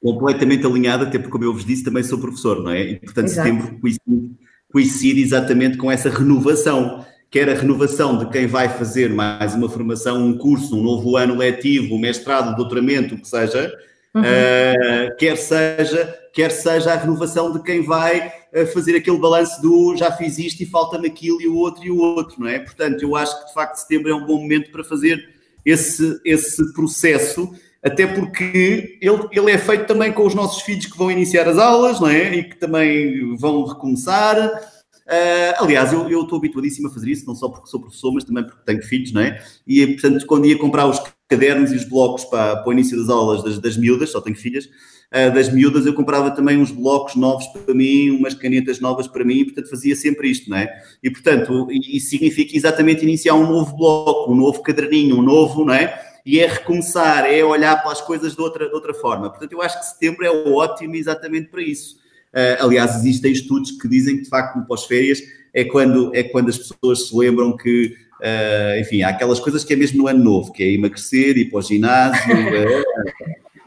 Completamente 0.03 0.67
alinhada, 0.67 1.05
até 1.05 1.19
porque, 1.19 1.33
como 1.33 1.45
eu 1.45 1.55
vos 1.55 1.65
disse, 1.65 1.83
também 1.83 2.03
sou 2.03 2.19
professor, 2.19 2.63
não 2.63 2.71
é? 2.71 2.83
E, 2.83 3.01
portanto, 3.01 3.29
Exato. 3.29 3.49
setembro 3.49 3.81
coincide, 3.81 4.37
coincide 4.71 5.23
exatamente 5.23 5.79
com 5.79 5.91
essa 5.91 6.11
renovação 6.11 7.07
quer 7.35 7.51
a 7.51 7.55
renovação 7.55 8.17
de 8.17 8.27
quem 8.27 8.47
vai 8.47 8.69
fazer 8.69 9.11
mais 9.11 9.57
uma 9.57 9.69
formação, 9.69 10.25
um 10.25 10.39
curso, 10.39 10.79
um 10.79 10.81
novo 10.85 11.17
ano 11.17 11.35
letivo, 11.35 11.97
um 11.97 11.99
mestrado, 11.99 12.55
doutoramento, 12.55 13.17
o 13.17 13.19
que 13.21 13.27
seja, 13.27 13.77
uhum. 14.15 14.23
uh, 14.23 15.17
quer, 15.19 15.37
seja, 15.37 16.17
quer 16.33 16.53
seja 16.53 16.93
a 16.93 16.97
renovação 16.97 17.53
de 17.53 17.61
quem 17.65 17.83
vai 17.83 18.29
uh, 18.29 18.65
fazer 18.69 18.95
aquele 18.95 19.19
balanço 19.19 19.61
do 19.61 19.97
já 19.97 20.13
fiz 20.13 20.39
isto 20.39 20.63
e 20.63 20.67
falta-me 20.67 21.09
aquilo 21.09 21.43
e 21.43 21.49
o 21.49 21.57
outro 21.57 21.85
e 21.85 21.91
o 21.91 21.99
outro, 21.99 22.37
não 22.39 22.47
é? 22.47 22.61
Portanto, 22.61 23.03
eu 23.03 23.17
acho 23.17 23.37
que 23.41 23.49
de 23.49 23.53
facto 23.53 23.79
setembro 23.79 24.13
é 24.13 24.15
um 24.15 24.25
bom 24.25 24.41
momento 24.41 24.71
para 24.71 24.85
fazer 24.85 25.29
esse, 25.67 26.21
esse 26.25 26.73
processo, 26.73 27.53
até 27.83 28.07
porque 28.07 28.97
ele, 29.03 29.29
ele 29.33 29.51
é 29.51 29.59
feito 29.59 29.87
também 29.89 30.13
com 30.13 30.25
os 30.25 30.37
nossos 30.37 30.63
filhos 30.63 30.87
que 30.87 30.97
vão 30.97 31.11
iniciar 31.11 31.49
as 31.49 31.59
aulas, 31.59 31.99
não 31.99 32.09
é? 32.09 32.33
E 32.33 32.45
que 32.45 32.55
também 32.55 33.35
vão 33.35 33.65
recomeçar. 33.65 34.73
Uh, 35.07 35.63
aliás, 35.63 35.93
eu, 35.93 36.23
estou 36.23 36.39
habituadíssimo 36.39 36.89
a 36.89 36.91
fazer 36.91 37.11
isso, 37.11 37.27
não 37.27 37.35
só 37.35 37.49
porque 37.49 37.69
sou 37.69 37.81
professor, 37.81 38.13
mas 38.13 38.25
também 38.25 38.43
porque 38.43 38.63
tenho 38.65 38.83
filhos, 38.83 39.13
não 39.13 39.21
é? 39.21 39.43
E, 39.67 39.87
portanto, 39.87 40.25
quando 40.27 40.47
ia 40.47 40.59
comprar 40.59 40.87
os 40.87 40.99
cadernos 41.29 41.73
e 41.73 41.77
os 41.77 41.85
blocos 41.85 42.25
para, 42.25 42.57
para 42.57 42.69
o 42.69 42.73
início 42.73 42.99
das 42.99 43.11
aulas 43.11 43.43
das, 43.45 43.59
das 43.59 43.77
miúdas, 43.77 44.11
só 44.11 44.21
tenho 44.21 44.37
filhas, 44.37 44.65
uh, 44.65 45.35
das 45.35 45.53
miúdas, 45.53 45.85
eu 45.85 45.93
comprava 45.93 46.31
também 46.31 46.57
uns 46.57 46.71
blocos 46.71 47.17
novos 47.17 47.47
para 47.49 47.75
mim, 47.75 48.11
umas 48.13 48.33
canetas 48.33 48.81
novas 48.81 49.07
para 49.07 49.25
mim, 49.25 49.41
e, 49.41 49.45
portanto, 49.45 49.69
fazia 49.69 49.95
sempre 49.95 50.31
isto, 50.31 50.49
não 50.49 50.57
é? 50.57 50.69
E, 51.03 51.11
portanto, 51.11 51.69
isso 51.71 52.09
significa 52.09 52.57
exatamente 52.57 53.03
iniciar 53.03 53.35
um 53.35 53.47
novo 53.47 53.77
bloco, 53.77 54.33
um 54.33 54.37
novo 54.37 54.63
caderninho, 54.63 55.19
um 55.19 55.23
novo, 55.23 55.67
não 55.67 55.75
é? 55.75 56.13
e 56.27 56.41
é 56.41 56.47
recomeçar, 56.47 57.27
é 57.27 57.45
olhar 57.45 57.83
para 57.83 57.93
as 57.93 58.01
coisas 58.01 58.35
de 58.35 58.41
outra, 58.41 58.67
de 58.67 58.75
outra 58.75 58.95
forma. 58.95 59.29
Portanto, 59.29 59.53
eu 59.53 59.61
acho 59.61 59.79
que 59.79 59.85
setembro 59.85 60.25
é 60.25 60.31
ótimo 60.31 60.95
exatamente 60.97 61.51
para 61.51 61.61
isso. 61.61 62.03
Uh, 62.35 62.65
aliás, 62.65 62.97
existem 62.97 63.33
estudos 63.33 63.71
que 63.71 63.89
dizem 63.89 64.17
que, 64.17 64.25
de 64.25 64.29
facto, 64.29 64.57
no 64.57 64.67
pós-férias 64.67 65.23
é 65.55 65.65
quando, 65.65 66.11
é 66.15 66.25
quando 66.25 66.49
as 66.49 66.59
pessoas 66.59 67.09
se 67.09 67.17
lembram 67.17 67.57
que 67.57 67.95
Uh, 68.21 68.81
enfim, 68.81 69.03
há 69.03 69.11
aquelas 69.11 69.41
coisas 69.41 69.65
que 69.65 69.75
é 69.75 69.77
mesmo 69.77 69.99
no 69.99 70.09
ano 70.09 70.23
novo, 70.23 70.51
que 70.53 70.63
é 70.63 70.73
emagrecer, 70.73 71.37
ir 71.37 71.51
para 71.51 71.59
o 71.59 71.63
ginásio. 71.63 72.35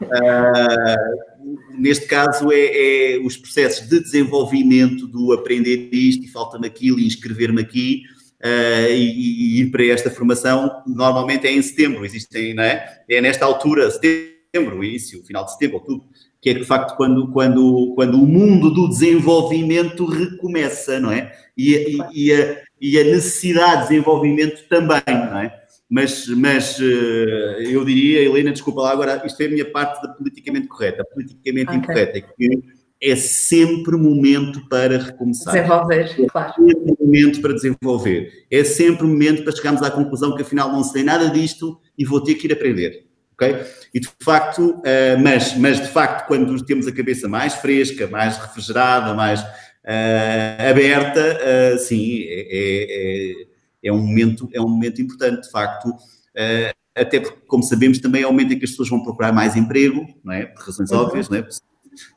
uh, 0.02 0.08
neste 1.78 2.06
caso, 2.06 2.50
é, 2.50 3.14
é, 3.14 3.18
os 3.18 3.36
processos 3.36 3.88
de 3.88 4.00
desenvolvimento 4.00 5.06
do 5.06 5.32
aprender 5.32 5.88
isto 5.92 6.24
e 6.24 6.28
falta-me 6.28 6.66
aquilo 6.66 6.98
e 6.98 7.06
inscrever-me 7.06 7.60
aqui. 7.60 8.02
Uh, 8.40 8.90
e, 8.92 9.58
e, 9.58 9.60
ir 9.60 9.70
para 9.70 9.84
esta 9.86 10.10
formação 10.10 10.82
normalmente 10.86 11.46
é 11.46 11.52
em 11.52 11.60
setembro, 11.60 12.04
existem, 12.04 12.54
não 12.54 12.62
é? 12.62 13.02
É 13.08 13.20
nesta 13.20 13.44
altura, 13.44 13.90
setembro, 13.90 14.82
início, 14.82 15.24
final 15.24 15.44
de 15.44 15.52
setembro, 15.52 15.78
outubro, 15.78 16.06
que 16.40 16.50
é 16.50 16.54
de 16.54 16.64
facto 16.64 16.96
quando, 16.96 17.28
quando, 17.32 17.92
quando 17.94 18.22
o 18.22 18.26
mundo 18.26 18.70
do 18.70 18.88
desenvolvimento 18.88 20.04
recomeça, 20.04 21.00
não 21.00 21.10
é? 21.10 21.32
E, 21.56 21.74
e, 21.74 22.26
e, 22.26 22.32
a, 22.32 22.56
e 22.80 22.98
a 22.98 23.04
necessidade 23.04 23.82
de 23.82 23.88
desenvolvimento 23.88 24.68
também, 24.68 25.02
não 25.06 25.38
é? 25.38 25.58
Mas, 25.90 26.28
mas 26.28 26.78
eh, 26.80 27.62
eu 27.70 27.82
diria, 27.82 28.22
Helena, 28.22 28.52
desculpa 28.52 28.82
lá, 28.82 28.92
agora 28.92 29.22
isto 29.24 29.40
é 29.40 29.46
a 29.46 29.48
minha 29.48 29.64
parte 29.64 30.02
da 30.02 30.12
politicamente 30.12 30.68
correta. 30.68 31.02
Politicamente 31.14 31.68
okay. 31.68 31.78
incorreta 31.78 32.18
é 32.18 32.20
que 32.20 32.62
é 33.00 33.16
sempre 33.16 33.96
momento 33.96 34.68
para 34.68 34.98
recomeçar. 34.98 35.54
Desenvolver, 35.54 36.14
claro. 36.30 36.52
É 36.52 36.72
sempre 36.72 36.96
momento 37.00 37.40
para 37.40 37.52
desenvolver. 37.54 38.32
É 38.50 38.64
sempre 38.64 39.06
momento 39.06 39.44
para 39.44 39.56
chegarmos 39.56 39.82
à 39.82 39.90
conclusão 39.90 40.34
que 40.36 40.42
afinal 40.42 40.70
não 40.70 40.84
sei 40.84 41.02
nada 41.02 41.30
disto 41.30 41.80
e 41.96 42.04
vou 42.04 42.22
ter 42.22 42.34
que 42.34 42.46
ir 42.46 42.52
aprender. 42.52 43.07
Ok? 43.38 43.64
E 43.94 44.00
de 44.00 44.08
facto, 44.20 44.70
uh, 44.70 45.22
mas, 45.22 45.56
mas 45.56 45.80
de 45.80 45.88
facto, 45.88 46.26
quando 46.26 46.64
temos 46.64 46.86
a 46.88 46.92
cabeça 46.92 47.28
mais 47.28 47.54
fresca, 47.54 48.08
mais 48.08 48.36
refrigerada, 48.36 49.14
mais 49.14 49.40
uh, 49.40 50.68
aberta, 50.68 51.38
uh, 51.74 51.78
sim, 51.78 52.24
é, 52.28 52.46
é, 52.50 53.88
é, 53.88 53.92
um 53.92 53.98
momento, 53.98 54.48
é 54.52 54.60
um 54.60 54.68
momento 54.68 55.00
importante, 55.00 55.42
de 55.42 55.50
facto. 55.50 55.94
até 56.94 57.20
porque, 57.20 57.38
como 57.46 57.62
sabemos, 57.62 58.00
também 58.00 58.22
é 58.22 58.26
o 58.26 58.32
momento 58.32 58.52
em 58.52 58.58
que 58.58 58.64
as 58.64 58.72
pessoas 58.72 58.88
vão 58.88 59.02
procurar 59.02 59.32
mais 59.32 59.56
emprego, 59.56 60.04
não 60.24 60.32
é? 60.32 60.46
Por 60.46 60.64
razões 60.64 60.90
uhum. 60.90 60.98
óbvias, 60.98 61.28
não 61.28 61.38
é? 61.38 61.46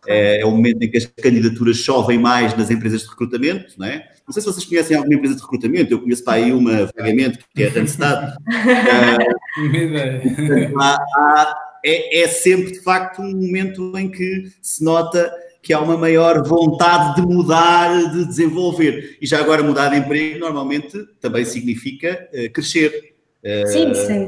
É, 0.08 0.42
é, 0.42 0.46
o 0.46 0.52
momento 0.52 0.82
em 0.84 0.92
que 0.92 0.98
as 0.98 1.06
candidaturas 1.06 1.78
chovem 1.78 2.20
mais 2.20 2.56
nas 2.56 2.70
empresas 2.70 3.02
de 3.02 3.10
recrutamento, 3.10 3.74
não 3.80 3.88
é? 3.88 4.08
Não 4.28 4.34
sei 4.34 4.42
se 4.42 4.48
vocês 4.48 4.66
conhecem 4.66 4.96
alguma 4.96 5.16
empresa 5.16 5.36
de 5.36 5.42
recrutamento, 5.42 5.92
eu 5.92 6.00
conheço 6.02 6.24
para 6.24 6.34
aí 6.34 6.52
uma 6.52 6.86
vagamente, 6.96 7.40
que 7.56 7.64
é 7.64 7.68
a 7.68 7.72
Randstad. 7.72 8.36
é, 11.84 12.22
é 12.22 12.28
sempre, 12.28 12.74
de 12.74 12.82
facto, 12.82 13.22
um 13.22 13.32
momento 13.32 13.98
em 13.98 14.10
que 14.10 14.52
se 14.62 14.84
nota 14.84 15.32
que 15.62 15.74
há 15.74 15.80
uma 15.80 15.98
maior 15.98 16.44
vontade 16.44 17.22
de 17.22 17.22
mudar, 17.22 18.12
de 18.12 18.26
desenvolver. 18.26 19.18
E 19.22 19.28
já 19.28 19.40
agora 19.40 19.62
mudar 19.62 19.90
de 19.90 19.98
emprego 19.98 20.40
normalmente 20.40 20.98
também 21.20 21.46
significa 21.46 22.28
uh, 22.34 22.52
crescer. 22.52 23.14
Uh, 23.44 23.68
sim, 23.68 23.94
sim. 23.94 24.26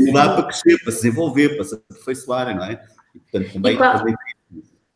Mudar 0.00 0.28
sim. 0.28 0.34
para 0.34 0.42
crescer, 0.44 0.82
para 0.82 0.92
se 0.92 1.02
desenvolver, 1.02 1.56
para 1.56 1.64
se 1.64 1.74
aperfeiçoar, 1.74 2.56
não 2.56 2.64
é? 2.64 2.82
E, 3.14 3.20
portanto, 3.20 3.52
também, 3.52 3.76
qual, 3.76 3.98
também 3.98 4.14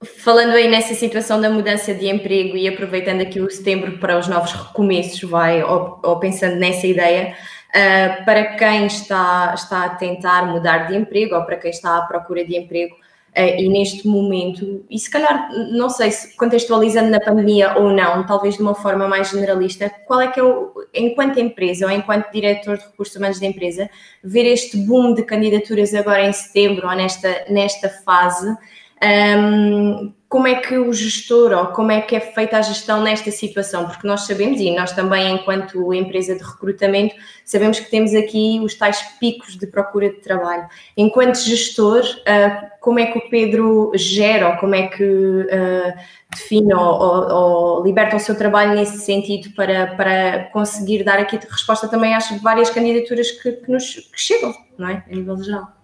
Falando 0.04 0.52
aí 0.52 0.68
nessa 0.68 0.94
situação 0.94 1.40
da 1.40 1.48
mudança 1.48 1.94
de 1.94 2.06
emprego 2.06 2.56
e 2.56 2.68
aproveitando 2.68 3.22
aqui 3.22 3.40
o 3.40 3.50
setembro 3.50 3.98
para 3.98 4.18
os 4.18 4.28
novos 4.28 4.52
recomeços, 4.52 5.22
vai, 5.22 5.62
ou, 5.62 6.00
ou 6.04 6.20
pensando 6.20 6.56
nessa 6.56 6.86
ideia, 6.86 7.34
uh, 7.76 8.24
para 8.24 8.56
quem 8.56 8.86
está, 8.86 9.52
está 9.54 9.84
a 9.84 9.88
tentar 9.90 10.46
mudar 10.46 10.88
de 10.88 10.96
emprego 10.96 11.34
ou 11.34 11.44
para 11.44 11.56
quem 11.56 11.70
está 11.70 11.98
à 11.98 12.02
procura 12.02 12.44
de 12.44 12.56
emprego, 12.56 12.94
uh, 12.94 13.60
e 13.60 13.68
neste 13.68 14.08
momento, 14.08 14.84
e 14.88 14.98
se 14.98 15.10
calhar, 15.10 15.50
não 15.70 15.90
sei 15.90 16.10
se 16.10 16.34
contextualizando 16.36 17.10
na 17.10 17.20
pandemia 17.20 17.76
ou 17.76 17.92
não, 17.92 18.24
talvez 18.26 18.56
de 18.56 18.62
uma 18.62 18.74
forma 18.74 19.06
mais 19.06 19.30
generalista, 19.30 19.90
qual 20.06 20.20
é 20.20 20.28
que 20.28 20.40
é 20.40 20.42
o, 20.42 20.72
enquanto 20.94 21.38
empresa 21.38 21.86
ou 21.86 21.92
enquanto 21.92 22.32
diretor 22.32 22.78
de 22.78 22.84
recursos 22.84 23.14
humanos 23.14 23.38
da 23.38 23.46
empresa, 23.46 23.90
ver 24.24 24.46
este 24.46 24.76
boom 24.78 25.14
de 25.14 25.22
candidaturas 25.22 25.94
agora 25.94 26.26
em 26.26 26.32
setembro 26.32 26.88
ou 26.88 26.94
nesta, 26.94 27.44
nesta 27.50 27.88
fase? 27.88 28.56
Um, 29.02 30.12
como 30.28 30.48
é 30.48 30.56
que 30.56 30.76
o 30.76 30.92
gestor 30.92 31.52
ou 31.52 31.66
como 31.68 31.92
é 31.92 32.00
que 32.00 32.16
é 32.16 32.20
feita 32.20 32.58
a 32.58 32.62
gestão 32.62 33.00
nesta 33.00 33.30
situação? 33.30 33.86
Porque 33.86 34.06
nós 34.06 34.22
sabemos, 34.26 34.60
e 34.60 34.74
nós 34.74 34.92
também, 34.92 35.34
enquanto 35.34 35.94
empresa 35.94 36.34
de 36.34 36.42
recrutamento, 36.42 37.14
sabemos 37.44 37.78
que 37.78 37.88
temos 37.88 38.12
aqui 38.12 38.58
os 38.60 38.74
tais 38.74 39.00
picos 39.20 39.56
de 39.56 39.68
procura 39.68 40.10
de 40.10 40.16
trabalho. 40.16 40.66
Enquanto 40.96 41.36
gestor, 41.36 42.02
uh, 42.02 42.66
como 42.80 42.98
é 42.98 43.06
que 43.06 43.18
o 43.18 43.30
Pedro 43.30 43.92
gera 43.94 44.48
ou 44.48 44.56
como 44.56 44.74
é 44.74 44.88
que 44.88 45.04
uh, 45.04 45.94
define 46.30 46.74
ou, 46.74 46.80
ou, 46.82 47.28
ou, 47.28 47.84
liberta 47.84 48.16
o 48.16 48.20
seu 48.20 48.36
trabalho 48.36 48.74
nesse 48.74 48.98
sentido 48.98 49.54
para, 49.54 49.94
para 49.94 50.50
conseguir 50.52 51.04
dar 51.04 51.20
aqui 51.20 51.38
resposta 51.48 51.86
também 51.86 52.14
às 52.14 52.28
várias 52.42 52.68
candidaturas 52.68 53.30
que, 53.30 53.52
que 53.52 53.70
nos 53.70 53.94
que 53.94 54.20
chegam, 54.20 54.52
não 54.76 54.88
é? 54.88 55.04
A 55.08 55.14
nível 55.14 55.40
geral. 55.40 55.75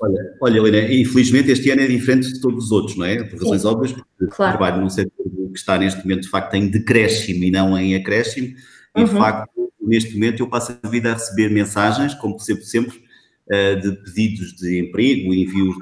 Olha, 0.00 0.36
olha, 0.40 0.58
Helena, 0.58 0.92
infelizmente 0.92 1.50
este 1.50 1.70
ano 1.70 1.82
é 1.82 1.86
diferente 1.86 2.32
de 2.32 2.40
todos 2.40 2.66
os 2.66 2.72
outros, 2.72 2.96
não 2.96 3.06
é? 3.06 3.22
Por 3.22 3.38
razões 3.42 3.62
Sim. 3.62 3.68
óbvias, 3.68 3.92
porque 3.92 4.34
claro. 4.34 4.58
trabalho 4.58 4.82
num 4.82 4.90
setor 4.90 5.26
que 5.52 5.58
está 5.58 5.78
neste 5.78 6.02
momento, 6.02 6.22
de 6.22 6.28
facto, 6.28 6.54
em 6.54 6.68
decréscimo 6.68 7.44
e 7.44 7.50
não 7.50 7.78
em 7.78 7.94
acréscimo. 7.94 8.48
E, 8.96 9.00
uhum. 9.00 9.04
de 9.04 9.10
facto, 9.12 9.72
neste 9.80 10.14
momento 10.14 10.40
eu 10.42 10.48
passo 10.48 10.78
a 10.82 10.88
vida 10.88 11.10
a 11.10 11.14
receber 11.14 11.48
mensagens, 11.50 12.14
como 12.14 12.36
percebo 12.36 12.62
sempre, 12.62 12.96
uh, 12.96 13.80
de 13.80 13.92
pedidos 14.02 14.54
de 14.56 14.80
emprego, 14.80 15.32
envios 15.32 15.74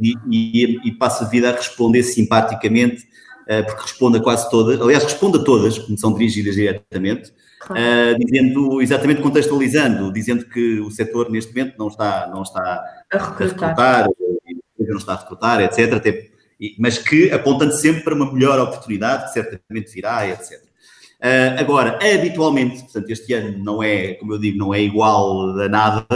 de 0.00 0.14
e, 0.30 0.64
e, 0.64 0.88
e 0.88 0.92
passo 0.92 1.24
a 1.24 1.28
vida 1.28 1.50
a 1.50 1.52
responder 1.52 2.02
simpaticamente, 2.02 3.06
porque 3.62 3.82
respondo 3.82 4.18
a 4.18 4.22
quase 4.22 4.50
todas, 4.50 4.80
aliás, 4.80 5.04
respondo 5.04 5.40
a 5.40 5.44
todas, 5.44 5.78
como 5.78 5.98
são 5.98 6.12
dirigidas 6.12 6.54
diretamente, 6.54 7.32
Claro. 7.58 7.82
Uh, 7.82 8.18
dizendo, 8.24 8.80
exatamente 8.80 9.20
contextualizando, 9.20 10.12
dizendo 10.12 10.44
que 10.44 10.78
o 10.78 10.90
setor 10.90 11.28
neste 11.28 11.52
momento 11.52 11.76
não 11.76 11.88
está, 11.88 12.28
não 12.28 12.42
está 12.42 12.84
a 13.12 13.18
recrutar, 13.18 14.04
a 14.04 14.06
recrutar 14.06 14.08
não 14.78 14.96
está 14.96 15.14
a 15.14 15.16
recrutar, 15.16 15.60
etc. 15.60 15.92
Até, 15.94 16.30
mas 16.78 16.98
que 16.98 17.30
apontando 17.30 17.72
sempre 17.72 18.02
para 18.02 18.14
uma 18.14 18.32
melhor 18.32 18.58
oportunidade, 18.60 19.24
que 19.24 19.32
certamente 19.32 19.92
virá, 19.92 20.26
etc. 20.28 20.62
Uh, 21.20 21.58
agora, 21.58 21.98
habitualmente, 22.00 22.82
portanto, 22.82 23.10
este 23.10 23.34
ano 23.34 23.58
não 23.62 23.82
é, 23.82 24.14
como 24.14 24.34
eu 24.34 24.38
digo, 24.38 24.56
não 24.56 24.72
é 24.72 24.80
igual 24.80 25.58
a 25.60 25.68
nada, 25.68 26.06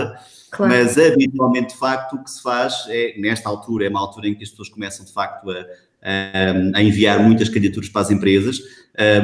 claro. 0.51 0.73
mas 0.73 0.97
habitualmente, 0.97 1.75
de 1.75 1.79
facto, 1.79 2.15
o 2.15 2.23
que 2.23 2.31
se 2.31 2.41
faz 2.41 2.87
é, 2.89 3.19
nesta 3.19 3.49
altura, 3.49 3.87
é 3.87 3.89
uma 3.89 4.01
altura 4.01 4.29
em 4.29 4.35
que 4.35 4.45
as 4.45 4.51
pessoas 4.51 4.69
começam, 4.69 5.05
de 5.05 5.13
facto, 5.13 5.51
a, 5.51 5.67
a 6.03 6.83
enviar 6.83 7.23
muitas 7.23 7.49
candidaturas 7.49 7.89
para 7.89 8.03
as 8.03 8.11
empresas. 8.11 8.61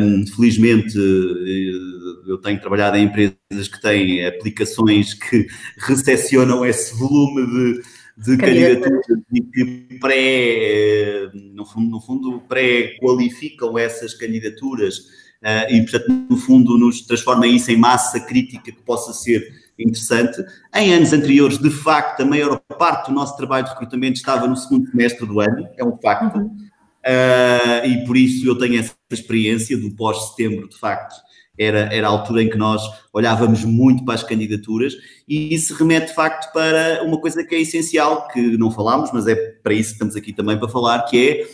Um, 0.00 0.26
felizmente, 0.26 0.97
eh, 0.97 2.30
eu 2.30 2.38
tenho 2.38 2.61
trabalhado 2.61 2.97
em 2.97 3.04
empresas 3.04 3.68
que 3.70 3.80
têm 3.82 4.25
aplicações 4.25 5.12
que 5.12 5.47
recepcionam 5.78 6.64
esse 6.64 6.97
volume 6.97 7.47
de, 7.47 7.82
de 8.16 8.37
candidaturas 8.38 9.04
e 9.32 9.40
que 9.42 9.99
pré, 10.00 10.16
eh, 10.16 11.30
no 11.52 11.66
fundo, 11.66 11.90
no 11.90 12.00
fundo 12.00 12.42
pré-qualificam 12.49 13.76
essas 13.76 14.14
candidaturas 14.14 14.99
uh, 15.42 15.70
e, 15.70 15.82
portanto, 15.82 16.26
no 16.30 16.37
fundo, 16.37 16.78
nos 16.78 17.02
transforma 17.02 17.47
isso 17.47 17.70
em 17.70 17.76
massa 17.76 18.20
crítica 18.20 18.73
que 18.73 18.82
possa 18.82 19.12
ser 19.12 19.47
interessante. 19.78 20.42
Em 20.75 20.94
anos 20.94 21.12
anteriores, 21.12 21.58
de 21.58 21.70
facto, 21.70 22.23
a 22.23 22.26
maior 22.26 22.58
parte 22.78 23.08
do 23.08 23.14
nosso 23.14 23.37
trabalho 23.37 23.64
de 23.64 23.70
recrutamento 23.70 24.16
estava 24.16 24.47
no 24.47 24.56
segundo 24.56 24.90
semestre 24.90 25.26
do 25.26 25.40
ano, 25.40 25.68
é 25.76 25.85
um 25.85 25.97
facto. 25.99 26.38
Uhum. 26.38 26.67
Uh, 27.09 27.87
e 27.87 28.05
por 28.05 28.19
isso 28.19 28.47
eu 28.47 28.59
tenho 28.59 28.79
essa 28.79 28.95
experiência 29.11 29.79
do 29.79 29.91
pós-setembro, 29.93 30.69
de 30.69 30.79
facto, 30.79 31.15
era, 31.59 31.93
era 31.93 32.07
a 32.07 32.11
altura 32.11 32.43
em 32.43 32.50
que 32.50 32.59
nós 32.59 32.83
olhávamos 33.12 33.65
muito 33.65 34.05
para 34.05 34.15
as 34.15 34.23
candidaturas 34.23 34.95
e 35.27 35.55
isso 35.55 35.75
remete 35.75 36.09
de 36.09 36.15
facto 36.15 36.53
para 36.53 37.03
uma 37.05 37.19
coisa 37.19 37.43
que 37.43 37.55
é 37.55 37.61
essencial, 37.61 38.29
que 38.29 38.59
não 38.59 38.71
falámos, 38.71 39.11
mas 39.11 39.27
é 39.27 39.35
para 39.35 39.73
isso 39.73 39.88
que 39.88 39.95
estamos 39.95 40.17
aqui 40.17 40.35
também 40.35 40.59
para 40.59 40.69
falar, 40.69 41.03
que 41.05 41.49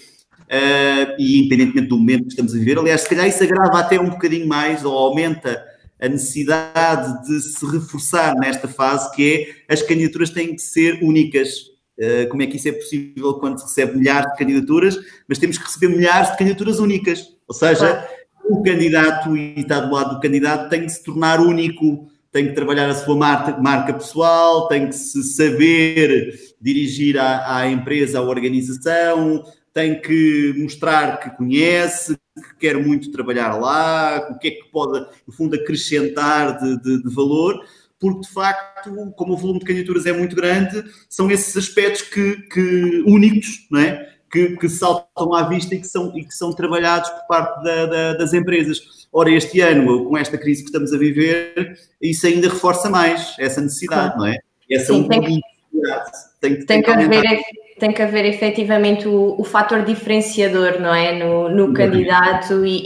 é, 0.51 1.09
uh, 1.09 1.15
e 1.19 1.39
independentemente 1.39 1.89
do 1.89 1.99
momento 1.99 2.25
que 2.25 2.31
estamos 2.31 2.53
a 2.53 2.59
viver, 2.59 2.77
aliás, 2.77 3.03
se 3.03 3.09
calhar 3.09 3.29
isso 3.29 3.43
agrava 3.45 3.79
até 3.79 3.99
um 3.99 4.11
bocadinho 4.11 4.49
mais 4.49 4.85
ou 4.85 4.93
aumenta 4.93 5.65
a 6.01 6.09
necessidade 6.09 7.27
de 7.27 7.41
se 7.41 7.65
reforçar 7.65 8.35
nesta 8.35 8.67
fase, 8.67 9.15
que 9.15 9.57
é 9.69 9.73
as 9.73 9.83
candidaturas 9.83 10.31
têm 10.31 10.55
que 10.55 10.63
ser 10.63 11.03
únicas. 11.03 11.74
Eh, 11.99 12.27
como 12.27 12.43
é 12.43 12.47
que 12.47 12.57
isso 12.57 12.69
é 12.69 12.73
possível 12.73 13.35
quando 13.35 13.59
se 13.59 13.65
recebe 13.65 13.97
milhares 13.97 14.31
de 14.33 14.39
candidaturas, 14.39 14.99
mas 15.29 15.39
temos 15.39 15.59
que 15.59 15.65
receber 15.65 15.95
milhares 15.95 16.33
de 16.33 16.39
candidaturas 16.39 16.79
únicas. 16.81 17.37
Ou 17.47 17.55
seja, 17.55 18.07
o 18.45 18.63
candidato 18.63 19.37
e 19.37 19.61
está 19.61 19.81
do 19.81 19.95
lado 19.95 20.15
do 20.15 20.21
candidato 20.21 20.69
tem 20.69 20.83
que 20.83 20.89
se 20.89 21.05
tornar 21.05 21.41
único, 21.41 22.09
tem 22.33 22.49
que 22.49 22.53
trabalhar 22.53 22.91
a 22.91 22.95
sua 22.95 23.17
marca, 23.17 23.57
marca 23.61 23.95
pessoal, 23.95 24.67
tem 24.67 24.89
que 24.89 24.95
se 24.95 25.23
saber 25.23 26.35
dirigir 26.61 27.17
à, 27.17 27.59
à, 27.59 27.69
empresa, 27.69 28.19
à 28.19 28.23
organização, 28.23 29.45
tem 29.73 30.01
que 30.01 30.53
mostrar 30.59 31.21
que 31.21 31.31
conhece, 31.31 32.17
que 32.35 32.57
quer 32.59 32.77
muito 32.77 33.13
trabalhar 33.13 33.55
lá, 33.55 34.31
o 34.33 34.39
que 34.39 34.49
é 34.49 34.51
que 34.51 34.65
pode, 34.73 35.07
no 35.27 35.33
fundo, 35.33 35.55
acrescentar 35.55 36.59
de, 36.59 36.81
de, 36.83 37.03
de 37.05 37.15
valor 37.15 37.65
porque 38.05 38.21
de 38.21 38.29
facto, 38.29 39.13
como 39.17 39.33
o 39.33 39.37
volume 39.37 39.61
de 39.61 39.65
candidaturas 39.65 40.05
é 40.05 40.13
muito 40.13 40.37
grande, 40.37 40.85
são 41.09 41.31
esses 41.31 41.57
aspectos 41.57 42.03
que, 42.03 42.37
que 42.49 43.03
únicos, 43.07 43.67
não 43.71 43.81
é? 43.81 44.11
que, 44.31 44.57
que, 44.59 44.69
saltam 44.69 45.33
à 45.33 45.49
vista 45.49 45.75
e 45.75 45.81
que 45.81 45.87
são, 45.87 46.15
e 46.15 46.23
que 46.23 46.35
são 46.35 46.53
trabalhados 46.53 47.09
por 47.09 47.27
parte 47.29 47.65
da, 47.65 47.87
da, 47.87 48.13
das 48.15 48.35
empresas. 48.35 49.07
Ora, 49.11 49.31
este 49.31 49.61
ano, 49.61 50.05
com 50.05 50.19
esta 50.19 50.37
crise 50.37 50.63
que 50.63 50.69
estamos 50.69 50.93
a 50.93 50.99
viver, 50.99 51.79
isso 52.03 52.27
ainda 52.27 52.49
reforça 52.49 52.91
mais 52.91 53.35
essa 53.39 53.63
necessidade, 53.63 54.15
claro. 54.15 54.19
não 54.19 54.27
é? 54.27 54.39
Essa 54.71 54.93
Sim, 54.93 55.09
tem 55.09 55.21
que, 55.23 55.41
tem, 56.41 56.57
tem, 56.57 56.67
tem 56.67 56.83
que 56.83 56.91
haver 56.91 57.43
tem 57.85 57.93
que 57.93 58.01
haver 58.01 58.25
efetivamente 58.25 59.07
o, 59.07 59.39
o 59.39 59.45
fator 59.45 59.85
diferenciador, 59.85 60.81
não 60.81 60.95
é? 60.95 61.19
No, 61.19 61.51
no 61.51 61.75
candidato 61.75 62.65
e, 62.65 62.81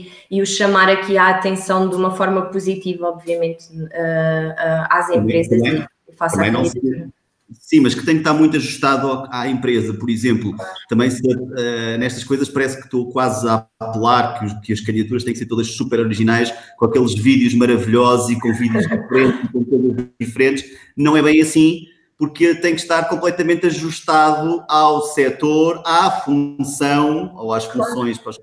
e, 0.00 0.12
e, 0.30 0.40
o 0.40 0.46
chamar 0.46 0.88
aqui 0.88 1.18
a 1.18 1.28
atenção 1.28 1.86
de 1.86 1.94
uma 1.94 2.16
forma 2.16 2.46
positiva, 2.46 3.08
obviamente, 3.08 3.66
uh, 3.70 3.84
uh, 3.84 4.86
às 4.88 5.10
empresas 5.10 5.60
também, 5.60 5.86
e 6.08 6.16
face 6.16 6.40
à 6.40 6.44
candidatura. 6.50 7.10
Sim, 7.52 7.80
mas 7.80 7.94
que 7.94 8.04
tem 8.06 8.14
que 8.14 8.20
estar 8.20 8.32
muito 8.32 8.56
ajustado 8.56 9.28
à 9.30 9.46
empresa, 9.48 9.92
por 9.92 10.08
exemplo. 10.08 10.54
Também 10.88 11.10
se, 11.10 11.20
uh, 11.26 11.98
nestas 11.98 12.24
coisas 12.24 12.48
parece 12.48 12.78
que 12.78 12.84
estou 12.84 13.10
quase 13.10 13.46
a 13.46 13.66
apelar 13.78 14.38
que, 14.38 14.46
os, 14.46 14.52
que, 14.64 14.72
as 14.72 14.80
candidaturas 14.80 15.24
têm 15.24 15.34
que 15.34 15.38
ser 15.40 15.46
todas 15.46 15.66
super 15.66 16.00
originais, 16.00 16.54
com 16.78 16.86
aqueles 16.86 17.14
vídeos 17.14 17.52
maravilhosos 17.52 18.30
e 18.30 18.40
com 18.40 18.50
vídeos 18.54 18.84
diferentes, 18.84 19.50
com 19.52 19.62
coisas 19.62 20.06
diferentes. 20.18 20.64
Não 20.96 21.14
é 21.18 21.22
bem 21.22 21.38
assim, 21.42 21.82
porque 22.18 22.56
tem 22.56 22.74
que 22.74 22.80
estar 22.80 23.08
completamente 23.08 23.66
ajustado 23.66 24.64
ao 24.68 25.02
setor, 25.02 25.80
à 25.86 26.10
função 26.10 27.32
ou 27.36 27.54
às 27.54 27.64
funções 27.64 28.18
para 28.18 28.30
as 28.30 28.38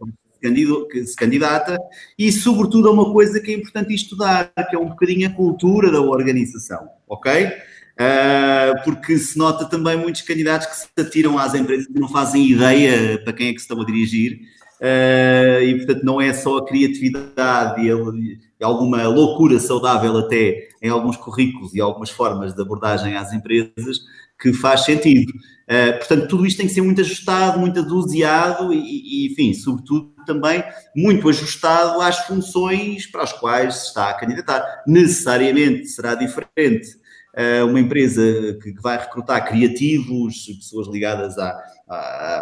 que 0.92 1.06
se 1.06 1.16
candidata 1.16 1.78
e, 2.18 2.32
sobretudo, 2.32 2.88
a 2.88 2.92
uma 2.92 3.12
coisa 3.12 3.40
que 3.40 3.52
é 3.52 3.56
importante 3.56 3.94
estudar, 3.94 4.52
que 4.70 4.76
é 4.76 4.80
um 4.80 4.90
bocadinho 4.90 5.28
a 5.28 5.32
cultura 5.32 5.92
da 5.92 6.00
organização, 6.00 6.88
ok? 7.08 7.48
Uh, 7.48 8.84
porque 8.84 9.18
se 9.18 9.38
nota 9.38 9.66
também 9.66 9.98
muitos 9.98 10.22
candidatos 10.22 10.68
que 10.68 10.76
se 10.76 11.08
atiram 11.08 11.40
às 11.40 11.56
empresas 11.56 11.88
e 11.88 12.00
não 12.00 12.10
fazem 12.10 12.46
ideia 12.46 13.20
para 13.24 13.34
quem 13.34 13.48
é 13.48 13.54
que 13.54 13.60
se 13.60 13.64
estão 13.64 13.82
a 13.82 13.86
dirigir, 13.86 14.40
uh, 14.82 15.62
e 15.62 15.76
portanto 15.78 16.04
não 16.04 16.20
é 16.20 16.34
só 16.34 16.58
a 16.58 16.66
criatividade 16.66 17.86
e, 17.86 18.40
alguma 18.64 19.08
loucura 19.08 19.60
saudável 19.60 20.18
até 20.18 20.70
em 20.82 20.90
alguns 20.90 21.18
currículos 21.18 21.76
e 21.76 21.82
algumas 21.82 22.10
formas 22.10 22.54
de 22.54 22.62
abordagem 22.62 23.16
às 23.16 23.32
empresas 23.32 24.00
que 24.40 24.52
faz 24.54 24.82
sentido. 24.82 25.32
Uh, 25.66 25.98
portanto, 25.98 26.28
tudo 26.28 26.46
isto 26.46 26.58
tem 26.58 26.68
que 26.68 26.74
ser 26.74 26.82
muito 26.82 27.02
ajustado, 27.02 27.60
muito 27.60 27.80
adoseado 27.80 28.74
e, 28.74 28.78
e, 28.78 29.32
enfim, 29.32 29.54
sobretudo 29.54 30.14
também 30.26 30.64
muito 30.96 31.30
ajustado 31.30 32.02
às 32.02 32.26
funções 32.26 33.06
para 33.06 33.24
as 33.24 33.34
quais 33.34 33.76
se 33.76 33.88
está 33.88 34.10
a 34.10 34.14
candidatar. 34.14 34.84
Necessariamente 34.88 35.88
será 35.88 36.16
diferente 36.16 37.05
uma 37.68 37.80
empresa 37.80 38.22
que 38.62 38.74
vai 38.82 38.98
recrutar 38.98 39.46
criativos, 39.46 40.46
pessoas 40.46 40.88
ligadas 40.88 41.36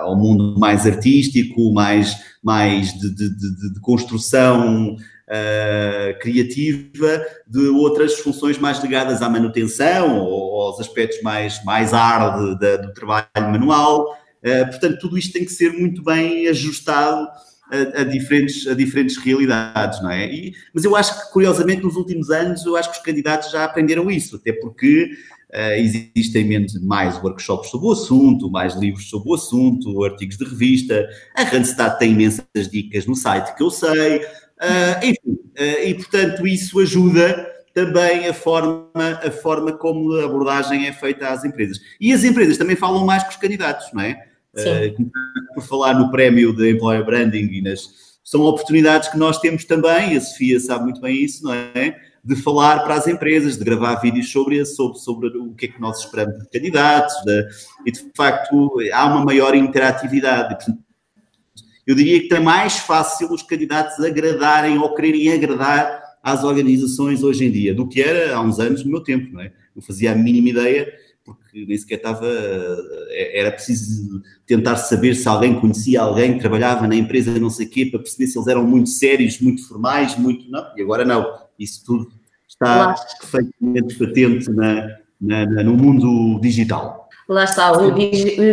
ao 0.01 0.15
mundo 0.15 0.57
mais 0.59 0.85
artístico, 0.85 1.73
mais, 1.73 2.15
mais 2.43 2.93
de, 2.93 3.09
de, 3.09 3.29
de, 3.29 3.73
de 3.73 3.79
construção 3.81 4.95
uh, 4.95 6.19
criativa, 6.19 7.25
de 7.47 7.67
outras 7.67 8.19
funções 8.19 8.57
mais 8.57 8.81
ligadas 8.81 9.21
à 9.21 9.29
manutenção 9.29 10.19
ou 10.19 10.61
aos 10.61 10.79
aspectos 10.79 11.21
mais, 11.21 11.63
mais 11.63 11.91
hard 11.91 12.57
do 12.59 12.93
trabalho 12.93 13.27
manual. 13.35 14.13
Uh, 14.43 14.65
portanto, 14.69 14.99
tudo 14.99 15.17
isto 15.17 15.33
tem 15.33 15.45
que 15.45 15.51
ser 15.51 15.71
muito 15.73 16.03
bem 16.03 16.47
ajustado 16.47 17.27
a, 17.73 18.01
a, 18.01 18.03
diferentes, 18.03 18.67
a 18.67 18.75
diferentes 18.75 19.17
realidades, 19.17 20.01
não 20.01 20.11
é? 20.11 20.27
E, 20.31 20.53
mas 20.73 20.85
eu 20.85 20.95
acho 20.95 21.19
que, 21.19 21.33
curiosamente, 21.33 21.81
nos 21.81 21.95
últimos 21.95 22.29
anos, 22.29 22.63
eu 22.65 22.75
acho 22.75 22.91
que 22.91 22.97
os 22.97 23.03
candidatos 23.03 23.51
já 23.51 23.63
aprenderam 23.63 24.11
isso, 24.11 24.35
até 24.35 24.53
porque 24.53 25.09
uh, 25.51 26.13
existem 26.15 26.45
menos, 26.45 26.79
mais 26.83 27.21
workshops 27.21 27.71
sobre 27.71 27.87
o 27.87 27.91
assunto, 27.91 28.51
mais 28.51 28.75
livros 28.75 29.09
sobre 29.09 29.31
o 29.31 29.33
assunto, 29.33 30.03
artigos 30.03 30.37
de 30.37 30.45
revista, 30.45 31.07
a 31.35 31.43
Randstad 31.43 31.97
tem 31.97 32.11
imensas 32.11 32.69
dicas 32.71 33.07
no 33.07 33.15
site 33.15 33.55
que 33.55 33.63
eu 33.63 33.71
sei, 33.71 34.17
uh, 34.17 34.99
enfim, 35.01 35.31
uh, 35.31 35.87
e 35.87 35.95
portanto 35.95 36.45
isso 36.45 36.79
ajuda 36.79 37.51
também 37.73 38.27
a 38.27 38.33
forma, 38.35 38.91
a 38.95 39.31
forma 39.31 39.73
como 39.73 40.13
a 40.13 40.25
abordagem 40.25 40.85
é 40.85 40.93
feita 40.93 41.29
às 41.29 41.43
empresas. 41.43 41.79
E 41.99 42.13
as 42.13 42.23
empresas 42.23 42.55
também 42.55 42.75
falam 42.75 43.03
mais 43.03 43.23
com 43.23 43.29
os 43.29 43.35
candidatos, 43.35 43.91
não 43.91 44.01
é? 44.01 44.32
Uh, 44.55 45.11
por 45.55 45.63
falar 45.63 45.95
no 45.95 46.11
prémio 46.11 46.55
de 46.55 46.71
Employer 46.71 47.03
Branding 47.03 47.49
e 47.51 47.61
nas. 47.61 48.13
São 48.23 48.41
oportunidades 48.41 49.09
que 49.09 49.17
nós 49.17 49.39
temos 49.39 49.65
também, 49.65 50.13
e 50.13 50.17
a 50.17 50.21
Sofia 50.21 50.59
sabe 50.59 50.85
muito 50.85 51.01
bem 51.01 51.23
isso, 51.23 51.43
não 51.43 51.53
é? 51.53 51.99
De 52.23 52.35
falar 52.35 52.83
para 52.83 52.93
as 52.93 53.07
empresas, 53.07 53.57
de 53.57 53.65
gravar 53.65 53.95
vídeos 53.95 54.31
sobre, 54.31 54.63
sobre, 54.65 54.99
sobre 54.99 55.27
o 55.37 55.53
que 55.53 55.65
é 55.65 55.67
que 55.67 55.81
nós 55.81 55.99
esperamos 55.99 56.39
de 56.39 56.49
candidatos, 56.49 57.13
de, 57.25 57.47
e 57.85 57.91
de 57.91 58.11
facto 58.15 58.79
há 58.93 59.05
uma 59.07 59.25
maior 59.25 59.55
interatividade. 59.55 60.55
Eu 61.85 61.95
diria 61.95 62.25
que 62.25 62.33
é 62.33 62.39
mais 62.39 62.77
fácil 62.77 63.29
os 63.31 63.43
candidatos 63.43 63.99
agradarem 63.99 64.77
ou 64.77 64.95
quererem 64.95 65.33
agradar 65.33 66.01
às 66.23 66.43
organizações 66.45 67.23
hoje 67.23 67.45
em 67.45 67.51
dia 67.51 67.73
do 67.73 67.89
que 67.89 68.01
era 68.01 68.35
há 68.35 68.41
uns 68.41 68.57
anos 68.57 68.85
no 68.85 68.91
meu 68.91 69.01
tempo, 69.01 69.33
não 69.33 69.41
é? 69.41 69.51
Não 69.75 69.81
fazia 69.81 70.13
a 70.13 70.15
mínima 70.15 70.49
ideia 70.49 70.93
porque 71.23 71.65
nem 71.65 71.77
sequer 71.77 71.95
estava. 71.95 72.25
Eh, 72.25 73.39
era 73.39 73.51
preciso 73.51 74.21
tentar 74.45 74.75
saber 74.75 75.15
se 75.15 75.27
alguém 75.27 75.59
conhecia 75.59 76.01
alguém 76.01 76.33
que 76.33 76.39
trabalhava 76.39 76.87
na 76.87 76.95
empresa, 76.95 77.39
não 77.39 77.49
sei 77.49 77.65
o 77.65 77.69
quê, 77.69 77.85
para 77.85 77.99
perceber 77.99 78.27
se 78.27 78.37
eles 78.37 78.47
eram 78.47 78.65
muito 78.65 78.89
sérios, 78.89 79.39
muito 79.39 79.67
formais, 79.67 80.17
muito. 80.17 80.49
Não, 80.49 80.65
e 80.75 80.81
agora 80.81 81.05
não. 81.05 81.25
Isso 81.57 81.83
tudo 81.85 82.11
está 82.47 82.95
perfeitamente 83.19 83.95
patente 83.95 84.51
na, 84.51 84.97
na, 85.19 85.45
na, 85.45 85.63
no 85.63 85.75
mundo 85.75 86.39
digital. 86.41 87.03
Lá 87.27 87.45
está, 87.45 87.71
o, 87.71 87.95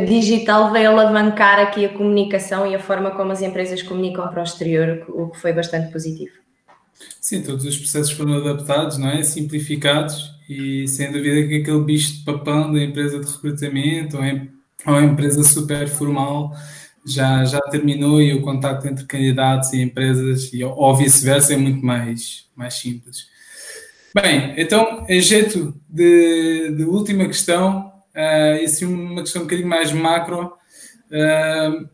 digital 0.06 0.70
veio 0.70 0.90
alavancar 0.90 1.58
aqui 1.58 1.84
a 1.84 1.88
comunicação 1.88 2.64
e 2.64 2.74
a 2.74 2.78
forma 2.78 3.10
como 3.10 3.32
as 3.32 3.42
empresas 3.42 3.82
comunicam 3.82 4.28
para 4.28 4.40
o 4.40 4.44
exterior, 4.44 5.04
o 5.08 5.28
que 5.28 5.40
foi 5.40 5.52
bastante 5.52 5.90
positivo. 5.90 6.30
Sim, 7.20 7.42
todos 7.42 7.64
os 7.64 7.76
processos 7.76 8.12
foram 8.12 8.34
adaptados, 8.34 8.96
não 8.96 9.08
é? 9.08 9.24
Simplificados 9.24 10.39
e 10.50 10.88
sem 10.88 11.12
dúvida 11.12 11.46
que 11.46 11.58
aquele 11.58 11.84
bicho 11.84 12.14
de 12.14 12.24
papão 12.24 12.72
da 12.72 12.82
empresa 12.82 13.20
de 13.20 13.30
recrutamento 13.30 14.16
ou, 14.16 14.24
em, 14.24 14.50
ou 14.84 14.94
a 14.96 15.02
empresa 15.04 15.44
super 15.44 15.86
formal 15.86 16.52
já, 17.06 17.44
já 17.44 17.60
terminou 17.60 18.20
e 18.20 18.34
o 18.34 18.42
contato 18.42 18.84
entre 18.88 19.04
candidatos 19.06 19.72
e 19.72 19.80
empresas 19.80 20.52
e, 20.52 20.64
ou 20.64 20.96
vice-versa 20.96 21.54
é 21.54 21.56
muito 21.56 21.86
mais, 21.86 22.48
mais 22.56 22.74
simples. 22.74 23.28
Bem, 24.12 24.54
então, 24.56 25.06
em 25.08 25.20
jeito 25.20 25.72
de, 25.88 26.74
de 26.76 26.82
última 26.82 27.26
questão, 27.26 27.92
uh, 28.12 28.60
e 28.60 28.64
assim 28.64 28.86
uma 28.86 29.22
questão 29.22 29.42
um 29.42 29.44
bocadinho 29.44 29.68
mais 29.68 29.92
macro, 29.92 30.46
uh, 30.46 31.88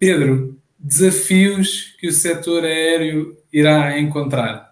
Pedro, 0.00 0.58
desafios 0.76 1.94
que 2.00 2.08
o 2.08 2.12
setor 2.12 2.64
aéreo 2.64 3.36
irá 3.52 3.96
encontrar? 4.00 4.69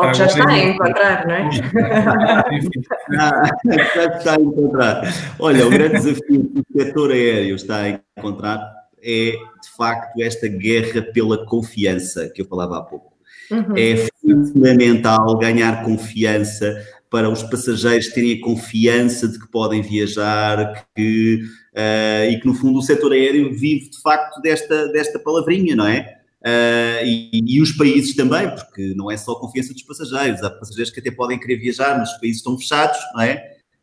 Ou 0.00 0.14
já 0.14 0.26
está 0.26 0.48
a 0.48 0.58
encontrar, 0.58 1.26
não 1.26 1.34
é? 1.34 1.50
já 3.94 4.04
está 4.16 4.36
a 4.36 4.40
encontrar. 4.40 5.02
Olha, 5.38 5.66
o 5.66 5.70
grande 5.70 5.94
desafio 5.94 6.50
que 6.50 6.60
o 6.60 6.64
setor 6.80 7.10
aéreo 7.10 7.56
está 7.56 7.78
a 7.78 8.00
encontrar 8.18 8.60
é, 9.02 9.32
de 9.32 9.76
facto, 9.76 10.20
esta 10.20 10.48
guerra 10.48 11.02
pela 11.02 11.44
confiança 11.46 12.28
que 12.28 12.42
eu 12.42 12.46
falava 12.46 12.78
há 12.78 12.82
pouco. 12.82 13.12
Uhum. 13.50 13.76
É 13.76 14.08
fundamental 14.22 15.36
ganhar 15.38 15.84
confiança 15.84 16.76
para 17.10 17.28
os 17.28 17.42
passageiros 17.42 18.08
terem 18.08 18.38
a 18.38 18.44
confiança 18.44 19.26
de 19.26 19.38
que 19.38 19.50
podem 19.50 19.80
viajar 19.80 20.86
que, 20.94 21.40
uh, 21.74 22.30
e 22.30 22.38
que, 22.38 22.46
no 22.46 22.54
fundo, 22.54 22.78
o 22.78 22.82
setor 22.82 23.12
aéreo 23.12 23.54
vive, 23.54 23.88
de 23.88 24.00
facto, 24.02 24.40
desta, 24.42 24.88
desta 24.88 25.18
palavrinha, 25.18 25.74
não 25.74 25.86
é? 25.86 26.17
Uh, 26.40 27.02
e, 27.04 27.56
e, 27.56 27.60
os 27.60 27.72
países 27.72 28.14
também, 28.14 28.48
porque 28.48 28.94
não 28.94 29.10
é 29.10 29.16
só 29.16 29.32
a 29.32 29.40
confiança 29.40 29.72
dos 29.72 29.82
passageiros, 29.82 30.40
há 30.42 30.50
passageiros 30.50 30.92
que 30.92 31.00
até 31.00 31.10
podem 31.10 31.38
querer 31.38 31.56
viajar, 31.56 31.98
mas 31.98 32.12
os 32.12 32.18
países 32.18 32.38
estão 32.38 32.56
fechados, 32.56 32.98
não 33.12 33.22
é? 33.22 33.36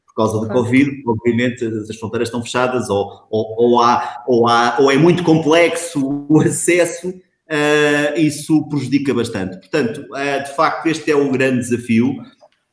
Por 0.08 0.16
causa 0.16 0.40
do 0.40 0.48
Covid, 0.48 1.04
obviamente 1.06 1.66
as 1.66 1.98
fronteiras 1.98 2.30
estão 2.30 2.42
fechadas, 2.42 2.90
ou, 2.90 3.28
ou, 3.30 3.56
ou, 3.58 3.82
há, 3.82 4.24
ou, 4.26 4.48
há, 4.48 4.78
ou 4.80 4.90
é 4.90 4.96
muito 4.96 5.22
complexo 5.24 6.26
o 6.30 6.40
acesso, 6.48 7.10
uh, 7.10 8.18
isso 8.18 8.68
prejudica 8.70 9.14
bastante. 9.14 9.58
Portanto, 9.58 10.06
uh, 10.12 10.44
de 10.44 10.56
facto, 10.56 10.86
este 10.88 11.12
é 11.12 11.16
o 11.16 11.30
grande 11.30 11.60
desafio. 11.60 12.16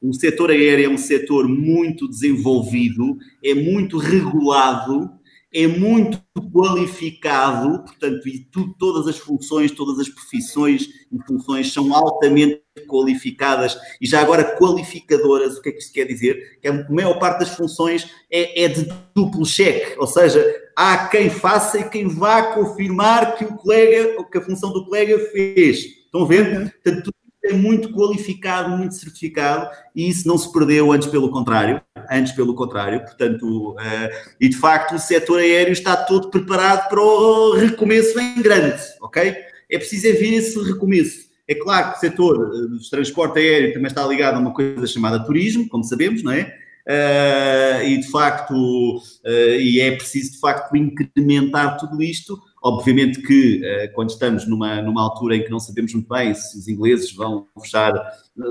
O 0.00 0.14
setor 0.14 0.50
aéreo 0.50 0.86
é 0.86 0.88
um 0.88 0.98
setor 0.98 1.48
muito 1.48 2.08
desenvolvido, 2.08 3.16
é 3.44 3.52
muito 3.52 3.98
regulado, 3.98 5.10
é 5.54 5.66
muito 5.66 6.22
qualificado, 6.52 7.84
portanto, 7.84 8.26
e 8.28 8.40
tu, 8.50 8.74
todas 8.78 9.06
as 9.06 9.18
funções, 9.18 9.70
todas 9.70 9.98
as 9.98 10.08
profissões 10.08 10.88
e 11.10 11.18
funções 11.26 11.72
são 11.72 11.94
altamente 11.94 12.62
qualificadas 12.88 13.76
e 14.00 14.06
já 14.06 14.20
agora 14.20 14.56
qualificadoras. 14.56 15.56
O 15.56 15.62
que 15.62 15.68
é 15.68 15.72
que 15.72 15.78
isto 15.78 15.92
quer 15.92 16.06
dizer? 16.06 16.58
Que 16.60 16.68
a 16.68 16.88
maior 16.90 17.18
parte 17.18 17.40
das 17.40 17.54
funções 17.54 18.10
é, 18.30 18.64
é 18.64 18.68
de 18.68 18.88
duplo 19.14 19.44
cheque, 19.44 19.98
ou 19.98 20.06
seja, 20.06 20.44
há 20.76 21.08
quem 21.08 21.28
faça 21.28 21.78
e 21.78 21.88
quem 21.88 22.08
vá 22.08 22.54
confirmar 22.54 23.36
que 23.36 23.44
o 23.44 23.56
colega, 23.56 24.24
que 24.24 24.38
a 24.38 24.42
função 24.42 24.72
do 24.72 24.86
colega 24.86 25.18
fez. 25.30 25.78
Estão 25.78 26.22
a 26.22 26.26
ver? 26.26 26.72
Portanto, 26.82 27.10
é 27.44 27.52
muito 27.52 27.92
qualificado, 27.92 28.70
muito 28.76 28.94
certificado, 28.94 29.68
e 29.94 30.08
isso 30.08 30.28
não 30.28 30.38
se 30.38 30.52
perdeu 30.52 30.92
antes 30.92 31.08
pelo 31.08 31.30
contrário, 31.30 31.82
antes 32.10 32.32
pelo 32.32 32.54
contrário, 32.54 33.00
portanto, 33.00 33.72
uh, 33.72 34.32
e 34.40 34.48
de 34.48 34.56
facto 34.56 34.94
o 34.94 34.98
setor 34.98 35.40
aéreo 35.40 35.72
está 35.72 35.96
todo 35.96 36.30
preparado 36.30 36.88
para 36.88 37.00
o 37.00 37.54
recomeço 37.54 38.18
em 38.20 38.40
grande, 38.40 38.80
ok? 39.00 39.34
É 39.70 39.78
preciso 39.78 40.06
é 40.06 40.12
ver 40.12 40.34
esse 40.34 40.62
recomeço. 40.62 41.32
É 41.48 41.54
claro 41.54 41.90
que 41.90 41.96
o 41.96 42.00
setor 42.00 42.50
do 42.68 42.90
transporte 42.90 43.38
aéreo 43.38 43.72
também 43.72 43.88
está 43.88 44.06
ligado 44.06 44.36
a 44.36 44.38
uma 44.38 44.54
coisa 44.54 44.86
chamada 44.86 45.24
turismo, 45.24 45.68
como 45.68 45.82
sabemos, 45.82 46.22
não 46.22 46.32
é? 46.32 46.54
Uh, 46.86 47.84
e 47.84 47.98
de 47.98 48.10
facto, 48.10 48.54
uh, 48.54 49.54
e 49.58 49.80
é 49.80 49.92
preciso 49.92 50.32
de 50.32 50.40
facto 50.40 50.76
incrementar 50.76 51.76
tudo 51.78 52.02
isto. 52.02 52.40
Obviamente 52.62 53.20
que 53.22 53.60
uh, 53.60 53.92
quando 53.94 54.10
estamos 54.10 54.46
numa, 54.46 54.80
numa 54.80 55.02
altura 55.02 55.36
em 55.36 55.44
que 55.44 55.50
não 55.50 55.58
sabemos 55.58 55.92
muito 55.94 56.08
bem 56.08 56.32
se 56.32 56.58
os 56.58 56.68
ingleses 56.68 57.12
vão 57.12 57.46
fechar, 57.60 57.92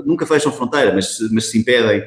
nunca 0.04 0.26
fecham 0.26 0.52
fronteira, 0.52 0.94
mas, 0.94 1.18
mas 1.30 1.50
se 1.50 1.58
impedem, 1.58 2.02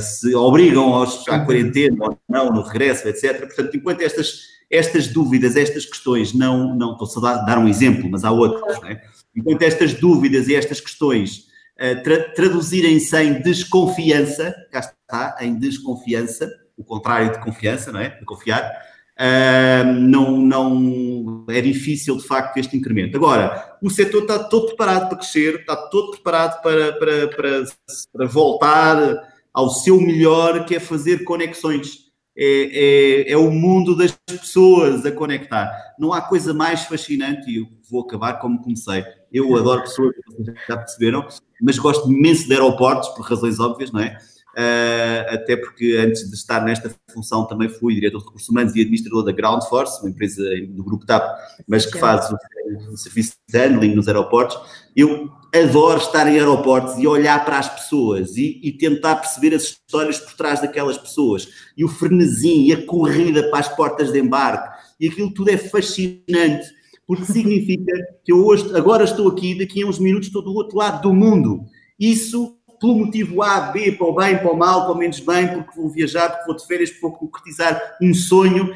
se 0.00 0.34
obrigam 0.34 0.94
aos, 0.94 1.26
à 1.28 1.40
quarentena 1.40 1.96
ou 2.04 2.18
não, 2.28 2.52
no 2.52 2.62
regresso, 2.62 3.08
etc. 3.08 3.40
Portanto, 3.40 3.76
enquanto 3.76 4.00
estas, 4.02 4.40
estas 4.70 5.08
dúvidas, 5.08 5.56
estas 5.56 5.84
questões 5.84 6.32
não, 6.32 6.74
não 6.76 6.92
estou 6.92 7.26
a 7.26 7.38
dar 7.38 7.58
um 7.58 7.68
exemplo, 7.68 8.08
mas 8.10 8.22
há 8.22 8.30
outros, 8.30 8.80
né? 8.82 9.00
enquanto 9.34 9.62
estas 9.62 9.94
dúvidas 9.94 10.48
e 10.48 10.54
estas 10.54 10.80
questões 10.80 11.46
tra 12.02 12.32
traduzirem-se 12.32 13.16
em 13.16 13.40
desconfiança, 13.40 14.54
cá 14.70 14.80
está, 14.80 15.36
em 15.40 15.58
desconfiança, 15.58 16.50
o 16.76 16.84
contrário 16.84 17.32
de 17.32 17.40
confiança, 17.40 17.92
não 17.92 18.00
é? 18.00 18.10
De 18.10 18.24
confiar, 18.24 18.70
uh, 19.20 19.92
não, 19.92 20.38
não 20.38 21.44
é 21.48 21.60
difícil 21.60 22.16
de 22.16 22.26
facto 22.26 22.56
este 22.56 22.76
incremento. 22.76 23.16
Agora, 23.16 23.76
o 23.82 23.90
setor 23.90 24.22
está 24.22 24.38
todo 24.38 24.66
preparado 24.66 25.08
para 25.08 25.18
crescer, 25.18 25.60
está 25.60 25.76
todo 25.76 26.12
preparado 26.12 26.62
para, 26.62 26.92
para, 26.94 27.28
para, 27.28 27.64
para 28.12 28.26
voltar 28.26 29.34
ao 29.52 29.70
seu 29.70 30.00
melhor, 30.00 30.64
que 30.64 30.74
é 30.74 30.80
fazer 30.80 31.24
conexões. 31.24 32.04
É, 32.36 33.26
é, 33.26 33.32
é, 33.32 33.36
o 33.36 33.48
mundo 33.48 33.96
das 33.96 34.10
pessoas 34.26 35.06
a 35.06 35.12
conectar. 35.12 35.70
Não 35.96 36.12
há 36.12 36.20
coisa 36.20 36.52
mais 36.52 36.82
fascinante, 36.82 37.48
e 37.48 37.58
eu 37.58 37.66
vou 37.88 38.02
acabar 38.02 38.40
como 38.40 38.60
comecei. 38.60 39.04
Eu 39.32 39.54
adoro 39.56 39.82
pessoas, 39.82 40.12
já 40.68 40.76
perceberam, 40.76 41.28
mas 41.62 41.78
gosto 41.78 42.10
imenso 42.10 42.48
de 42.48 42.54
aeroportos, 42.54 43.08
por 43.10 43.24
razões 43.24 43.60
óbvias, 43.60 43.92
não 43.92 44.00
é? 44.00 44.18
Uh, 44.56 45.34
até 45.34 45.56
porque 45.56 45.96
antes 45.98 46.28
de 46.30 46.36
estar 46.36 46.64
nesta 46.64 46.88
função 47.12 47.44
também 47.44 47.68
fui 47.68 47.94
diretor 47.94 48.18
de 48.18 48.24
recursos 48.24 48.48
humanos 48.48 48.74
e 48.76 48.80
administrador 48.80 49.24
da 49.24 49.32
Ground 49.32 49.62
Force, 49.64 50.00
uma 50.00 50.10
empresa 50.10 50.42
do 50.68 50.84
grupo 50.84 51.04
TAP, 51.04 51.28
mas 51.66 51.84
que 51.84 51.98
faz 51.98 52.30
o, 52.30 52.36
o 52.92 52.96
serviço 52.96 53.32
de 53.48 53.58
handling 53.58 53.94
nos 53.94 54.06
aeroportos. 54.06 54.56
Eu 54.94 55.28
adoro 55.52 55.98
estar 55.98 56.28
em 56.28 56.38
aeroportos 56.38 56.96
e 56.98 57.06
olhar 57.06 57.44
para 57.44 57.58
as 57.58 57.68
pessoas 57.68 58.36
e, 58.36 58.60
e, 58.62 58.72
tentar 58.72 59.16
perceber 59.16 59.54
as 59.56 59.64
histórias 59.64 60.20
por 60.20 60.34
trás 60.34 60.60
daquelas 60.60 60.98
pessoas 60.98 61.48
e 61.76 61.84
o 61.84 61.88
frenesim 61.88 62.66
e 62.66 62.72
a 62.72 62.86
corrida 62.86 63.50
para 63.50 63.58
as 63.58 63.68
portas 63.68 64.12
de 64.12 64.20
embarque 64.20 64.68
e 65.00 65.08
aquilo 65.08 65.32
tudo 65.34 65.50
é 65.50 65.56
fascinante 65.56 66.64
porque 67.06 67.24
significa 67.24 67.92
que 68.24 68.32
eu 68.32 68.44
hoje, 68.44 68.74
agora 68.74 69.04
estou 69.04 69.28
aqui, 69.28 69.56
daqui 69.58 69.82
a 69.82 69.86
uns 69.86 69.98
minutos 69.98 70.28
estou 70.28 70.42
do 70.42 70.54
outro 70.54 70.78
lado 70.78 71.02
do 71.02 71.12
mundo. 71.14 71.64
Isso 71.98 72.56
pelo 72.80 72.96
motivo 72.96 73.42
A, 73.42 73.72
B, 73.72 73.92
para 73.92 74.06
o 74.06 74.14
bem, 74.14 74.38
para 74.38 74.50
o 74.50 74.56
mal, 74.56 74.84
para 74.84 74.94
o 74.94 74.98
menos 74.98 75.20
bem, 75.20 75.48
porque 75.48 75.80
vou 75.80 75.90
viajar, 75.90 76.28
porque 76.30 76.46
vou 76.46 76.56
de 76.56 76.66
férias, 76.66 76.90
porque 76.90 77.02
vou 77.02 77.12
concretizar 77.12 77.96
um 78.00 78.12
sonho. 78.12 78.72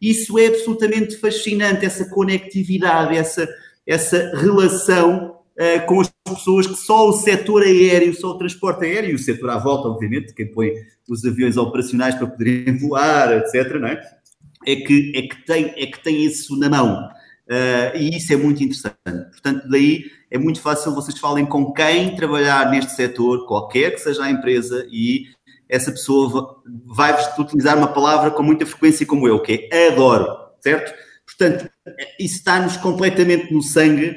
Isso 0.00 0.38
é 0.38 0.46
absolutamente 0.46 1.16
fascinante, 1.16 1.86
essa 1.86 2.08
conectividade, 2.08 3.16
essa, 3.16 3.48
essa 3.86 4.32
relação 4.36 5.36
uh, 5.56 5.86
com 5.86 6.00
as 6.00 6.12
pessoas 6.24 6.66
que 6.66 6.74
só 6.74 7.08
o 7.08 7.12
setor 7.12 7.62
aéreo, 7.62 8.14
só 8.14 8.28
o 8.28 8.38
transporte 8.38 8.84
aéreo 8.84 9.10
e 9.10 9.14
o 9.14 9.18
setor 9.18 9.50
à 9.50 9.58
volta, 9.58 9.88
obviamente, 9.88 10.34
quem 10.34 10.50
põe 10.50 10.72
os 11.08 11.24
aviões 11.24 11.56
operacionais 11.56 12.14
para 12.14 12.26
poderem 12.26 12.76
voar, 12.78 13.32
etc., 13.38 13.78
não 13.80 13.88
é? 13.88 14.00
É 14.64 14.76
que, 14.76 15.12
é, 15.14 15.22
que 15.22 15.44
tem, 15.44 15.74
é 15.76 15.86
que 15.86 16.02
tem 16.02 16.24
isso 16.24 16.56
na 16.56 16.68
mão. 16.68 17.08
Uh, 17.48 17.96
e 17.96 18.16
isso 18.16 18.32
é 18.32 18.36
muito 18.36 18.62
interessante. 18.62 18.96
Portanto, 19.30 19.68
daí 19.68 20.04
é 20.30 20.38
muito 20.38 20.60
fácil 20.60 20.94
vocês 20.94 21.18
falem 21.18 21.44
com 21.44 21.72
quem 21.72 22.14
trabalhar 22.14 22.70
neste 22.70 22.92
setor, 22.92 23.46
qualquer 23.46 23.92
que 23.92 23.98
seja 23.98 24.24
a 24.24 24.30
empresa, 24.30 24.86
e 24.90 25.26
essa 25.68 25.90
pessoa 25.90 26.62
vai-vos 26.86 27.26
utilizar 27.38 27.76
uma 27.76 27.88
palavra 27.88 28.30
com 28.30 28.42
muita 28.42 28.66
frequência 28.66 29.06
como 29.06 29.26
eu, 29.26 29.40
que 29.40 29.68
é 29.72 29.88
adoro, 29.88 30.26
certo? 30.60 30.92
Portanto, 31.26 31.70
isso 32.18 32.36
está-nos 32.36 32.76
completamente 32.76 33.52
no 33.52 33.62
sangue 33.62 34.14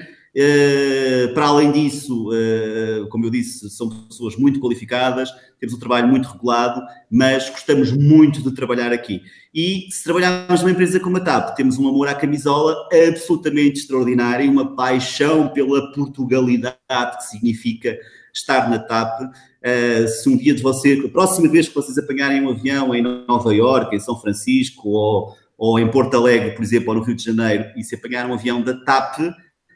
para 1.34 1.46
além 1.46 1.72
disso, 1.72 2.30
uh, 2.30 3.08
como 3.08 3.26
eu 3.26 3.30
disse, 3.30 3.70
são 3.70 3.90
pessoas 3.90 4.36
muito 4.36 4.60
qualificadas, 4.60 5.30
temos 5.60 5.76
um 5.76 5.80
trabalho 5.80 6.10
muito 6.10 6.28
regulado, 6.28 6.82
mas 7.10 7.50
gostamos 7.50 7.92
muito 7.92 8.42
de 8.42 8.54
trabalhar 8.54 8.92
aqui. 8.92 9.22
E 9.54 9.88
se 9.90 10.04
trabalharmos 10.04 10.62
numa 10.62 10.72
empresa 10.72 11.00
como 11.00 11.16
a 11.18 11.22
TAP, 11.22 11.56
temos 11.56 11.78
um 11.78 11.88
amor 11.88 12.10
à 12.10 12.14
camisola 12.14 12.76
absolutamente 13.08 13.80
extraordinário, 13.80 14.52
uma 14.52 14.76
paixão 14.76 15.48
pela 15.48 15.94
Portugalidade, 15.94 17.18
que 17.18 17.24
significa 17.30 17.98
estar 18.34 18.70
na 18.70 18.80
TAP. 18.80 19.22
Uh, 19.22 20.08
se 20.08 20.28
um 20.28 20.36
dia 20.36 20.54
de 20.54 20.62
você, 20.62 21.02
a 21.06 21.10
próxima 21.10 21.48
vez 21.48 21.70
que 21.70 21.76
vocês 21.76 21.98
apanharem 21.98 22.42
um 22.42 22.50
avião 22.50 22.94
em 22.94 23.02
Nova 23.02 23.56
Iorque, 23.56 23.96
em 23.96 24.00
São 24.02 24.20
Francisco 24.20 24.90
ou, 24.90 25.34
ou 25.58 25.80
em 25.80 25.90
Porto 25.90 26.18
Alegre, 26.18 26.52
por 26.52 26.62
exemplo, 26.62 26.90
ou 26.90 26.96
no 26.96 27.04
Rio 27.04 27.16
de 27.16 27.24
Janeiro, 27.24 27.72
e 27.78 27.84
se 27.84 27.96
apanhar 27.96 28.30
um 28.30 28.34
avião 28.34 28.62
da 28.62 28.74
TAP, 28.84 29.34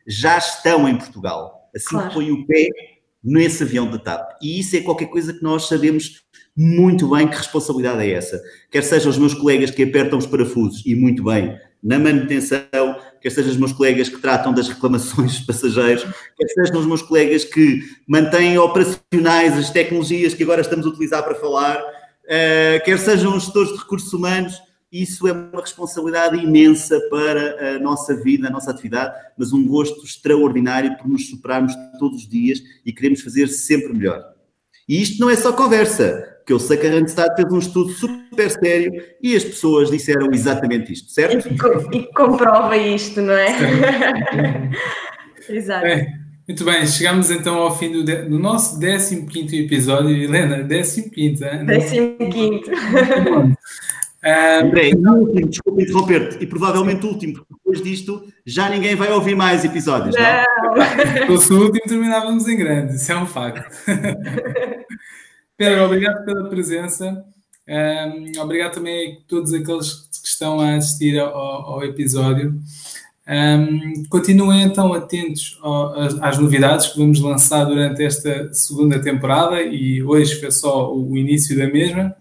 já 0.10 0.38
estão 0.38 0.90
em 0.90 0.98
Portugal. 0.98 1.70
Assim 1.76 1.90
claro. 1.90 2.08
que 2.10 2.16
põe 2.16 2.32
o 2.32 2.46
pé 2.48 2.68
nesse 3.24 3.64
avião 3.64 3.90
da 3.90 4.00
TAP. 4.00 4.38
E 4.42 4.60
isso 4.60 4.76
é 4.76 4.82
qualquer 4.82 5.08
coisa 5.08 5.34
que 5.34 5.44
nós 5.44 5.68
sabemos 5.68 6.24
muito 6.58 7.10
bem 7.10 7.28
que 7.28 7.38
responsabilidade 7.38 8.02
é 8.02 8.12
essa. 8.12 8.42
Quer 8.72 8.84
sejam 8.84 9.12
os 9.12 9.18
meus 9.18 9.34
colegas 9.34 9.70
que 9.70 9.84
apertam 9.84 10.18
os 10.18 10.26
parafusos, 10.26 10.84
e 10.86 10.96
muito 10.96 11.24
bem, 11.24 11.58
na 11.82 11.98
manutenção, 11.98 12.98
quer 13.22 13.30
sejam 13.30 13.52
os 13.52 13.58
meus 13.58 13.72
colegas 13.72 14.10
que 14.10 14.18
tratam 14.18 14.54
das 14.54 14.68
reclamações 14.68 15.38
dos 15.38 15.46
passageiros, 15.46 16.04
quer 16.04 16.48
sejam 16.48 16.82
os 16.82 16.86
meus 16.86 17.02
colegas 17.02 17.46
que 17.46 17.82
mantêm 18.08 18.58
operacionais 18.58 19.58
as 19.58 19.70
tecnologias 19.70 20.34
que 20.34 20.44
agora 20.44 20.62
estamos 20.62 20.86
a 20.86 20.90
utilizar 20.90 21.24
para 21.24 21.36
falar, 21.36 21.78
uh, 21.80 22.84
quer 22.84 22.98
sejam 23.00 23.38
os 23.38 23.44
gestores 23.44 23.72
de 23.72 23.78
recursos 23.78 24.12
humanos, 24.12 24.60
isso 24.92 25.28
é 25.28 25.32
uma 25.32 25.62
responsabilidade 25.62 26.38
imensa 26.38 27.00
para 27.10 27.76
a 27.76 27.80
nossa 27.80 28.16
vida, 28.16 28.48
a 28.48 28.52
nossa 28.52 28.72
atividade, 28.72 29.14
mas 29.38 29.54
um 29.54 29.68
gosto 29.68 30.04
extraordinário 30.04 30.98
por 30.98 31.08
nos 31.08 31.30
superarmos 31.30 31.74
todos 32.00 32.24
os 32.24 32.28
dias 32.28 32.60
e 32.86 32.92
queremos 32.92 33.22
fazer 33.22 33.48
sempre 33.48 33.94
melhor. 33.94 34.24
E 34.88 35.02
isto 35.02 35.20
não 35.20 35.30
é 35.30 35.36
só 35.36 35.54
conversa, 35.54 36.38
que 36.46 36.52
eu 36.52 36.60
sei 36.60 36.78
que 36.78 36.88
a 36.88 36.92
Randstad 36.92 37.36
fez 37.36 37.54
um 37.54 37.60
estudo 37.60 37.92
super 37.92 38.50
sério 38.50 38.92
e 39.22 39.36
as 39.36 39.44
pessoas 39.44 39.92
disseram 39.92 40.32
exatamente 40.34 40.92
isto, 40.92 41.12
certo? 41.12 41.48
E, 41.94 42.12
comprova 42.12 42.76
isto, 42.76 43.22
não 43.22 43.34
é? 43.34 43.50
Exato. 45.48 45.86
É, 45.86 46.08
muito 46.48 46.66
bem, 46.66 46.88
chegamos 46.88 47.30
então 47.30 47.56
ao 47.60 47.78
fim 47.78 47.92
do, 47.92 48.04
de, 48.04 48.24
do 48.24 48.40
nosso 48.40 48.80
15 48.80 49.56
episódio. 49.56 50.10
Helena, 50.10 50.68
15, 50.68 51.46
hein? 51.46 51.66
15. 52.32 52.72
Um, 54.24 54.68
André, 54.68 54.92
último, 54.96 55.48
desculpa 55.48 55.82
interromper-te, 55.82 56.44
e 56.44 56.48
provavelmente 56.48 57.06
o 57.06 57.10
último, 57.10 57.34
porque 57.36 57.54
depois 57.54 57.82
disto 57.82 58.28
já 58.46 58.70
ninguém 58.70 58.94
vai 58.96 59.12
ouvir 59.14 59.34
mais 59.34 59.64
episódios, 59.64 60.14
não? 60.16 60.76
não? 60.76 60.86
Se 60.86 61.28
fosse 61.28 61.54
o 61.54 61.62
último, 61.64 61.86
terminávamos 61.88 62.48
em 62.48 62.58
grande, 62.58 62.96
isso 62.96 63.12
é 63.12 63.18
um 63.18 63.26
facto. 63.26 63.70
Pedro, 65.56 65.86
obrigado 65.86 66.26
pela 66.26 66.50
presença. 66.50 67.24
Um, 67.68 68.42
obrigado 68.42 68.74
também 68.74 69.14
a 69.14 69.28
todos 69.28 69.54
aqueles 69.54 69.94
que 70.22 70.28
estão 70.28 70.60
a 70.60 70.76
assistir 70.76 71.20
ao, 71.20 71.34
ao 71.34 71.84
episódio. 71.84 72.60
Um, 73.28 74.06
continuem 74.10 74.64
então 74.64 74.92
atentos 74.92 75.60
ao, 75.62 76.00
às, 76.00 76.20
às, 76.20 76.38
novidades 76.40 76.88
que 76.88 76.98
vamos 76.98 77.22
lançar 77.22 77.64
durante 77.66 78.04
esta 78.04 78.52
segunda 78.52 79.00
temporada 79.00 79.62
e 79.62 80.02
hoje 80.02 80.40
foi 80.40 80.50
só 80.50 80.92
o, 80.92 81.12
o 81.12 81.18
início 81.18 81.56
da 81.56 81.68
mesma. 81.68 82.16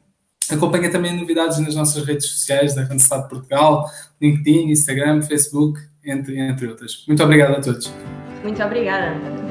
Acompanha 0.51 0.91
também 0.91 1.19
novidades 1.19 1.59
nas 1.59 1.75
nossas 1.75 2.05
redes 2.05 2.27
sociais 2.27 2.75
da 2.75 2.83
Randstad 2.83 3.29
Portugal, 3.29 3.87
LinkedIn, 4.21 4.71
Instagram, 4.71 5.23
Facebook, 5.23 5.79
entre, 6.05 6.39
entre 6.39 6.67
outras. 6.67 7.05
Muito 7.07 7.23
obrigado 7.23 7.57
a 7.57 7.61
todos. 7.61 7.93
Muito 8.43 8.63
obrigada. 8.63 9.48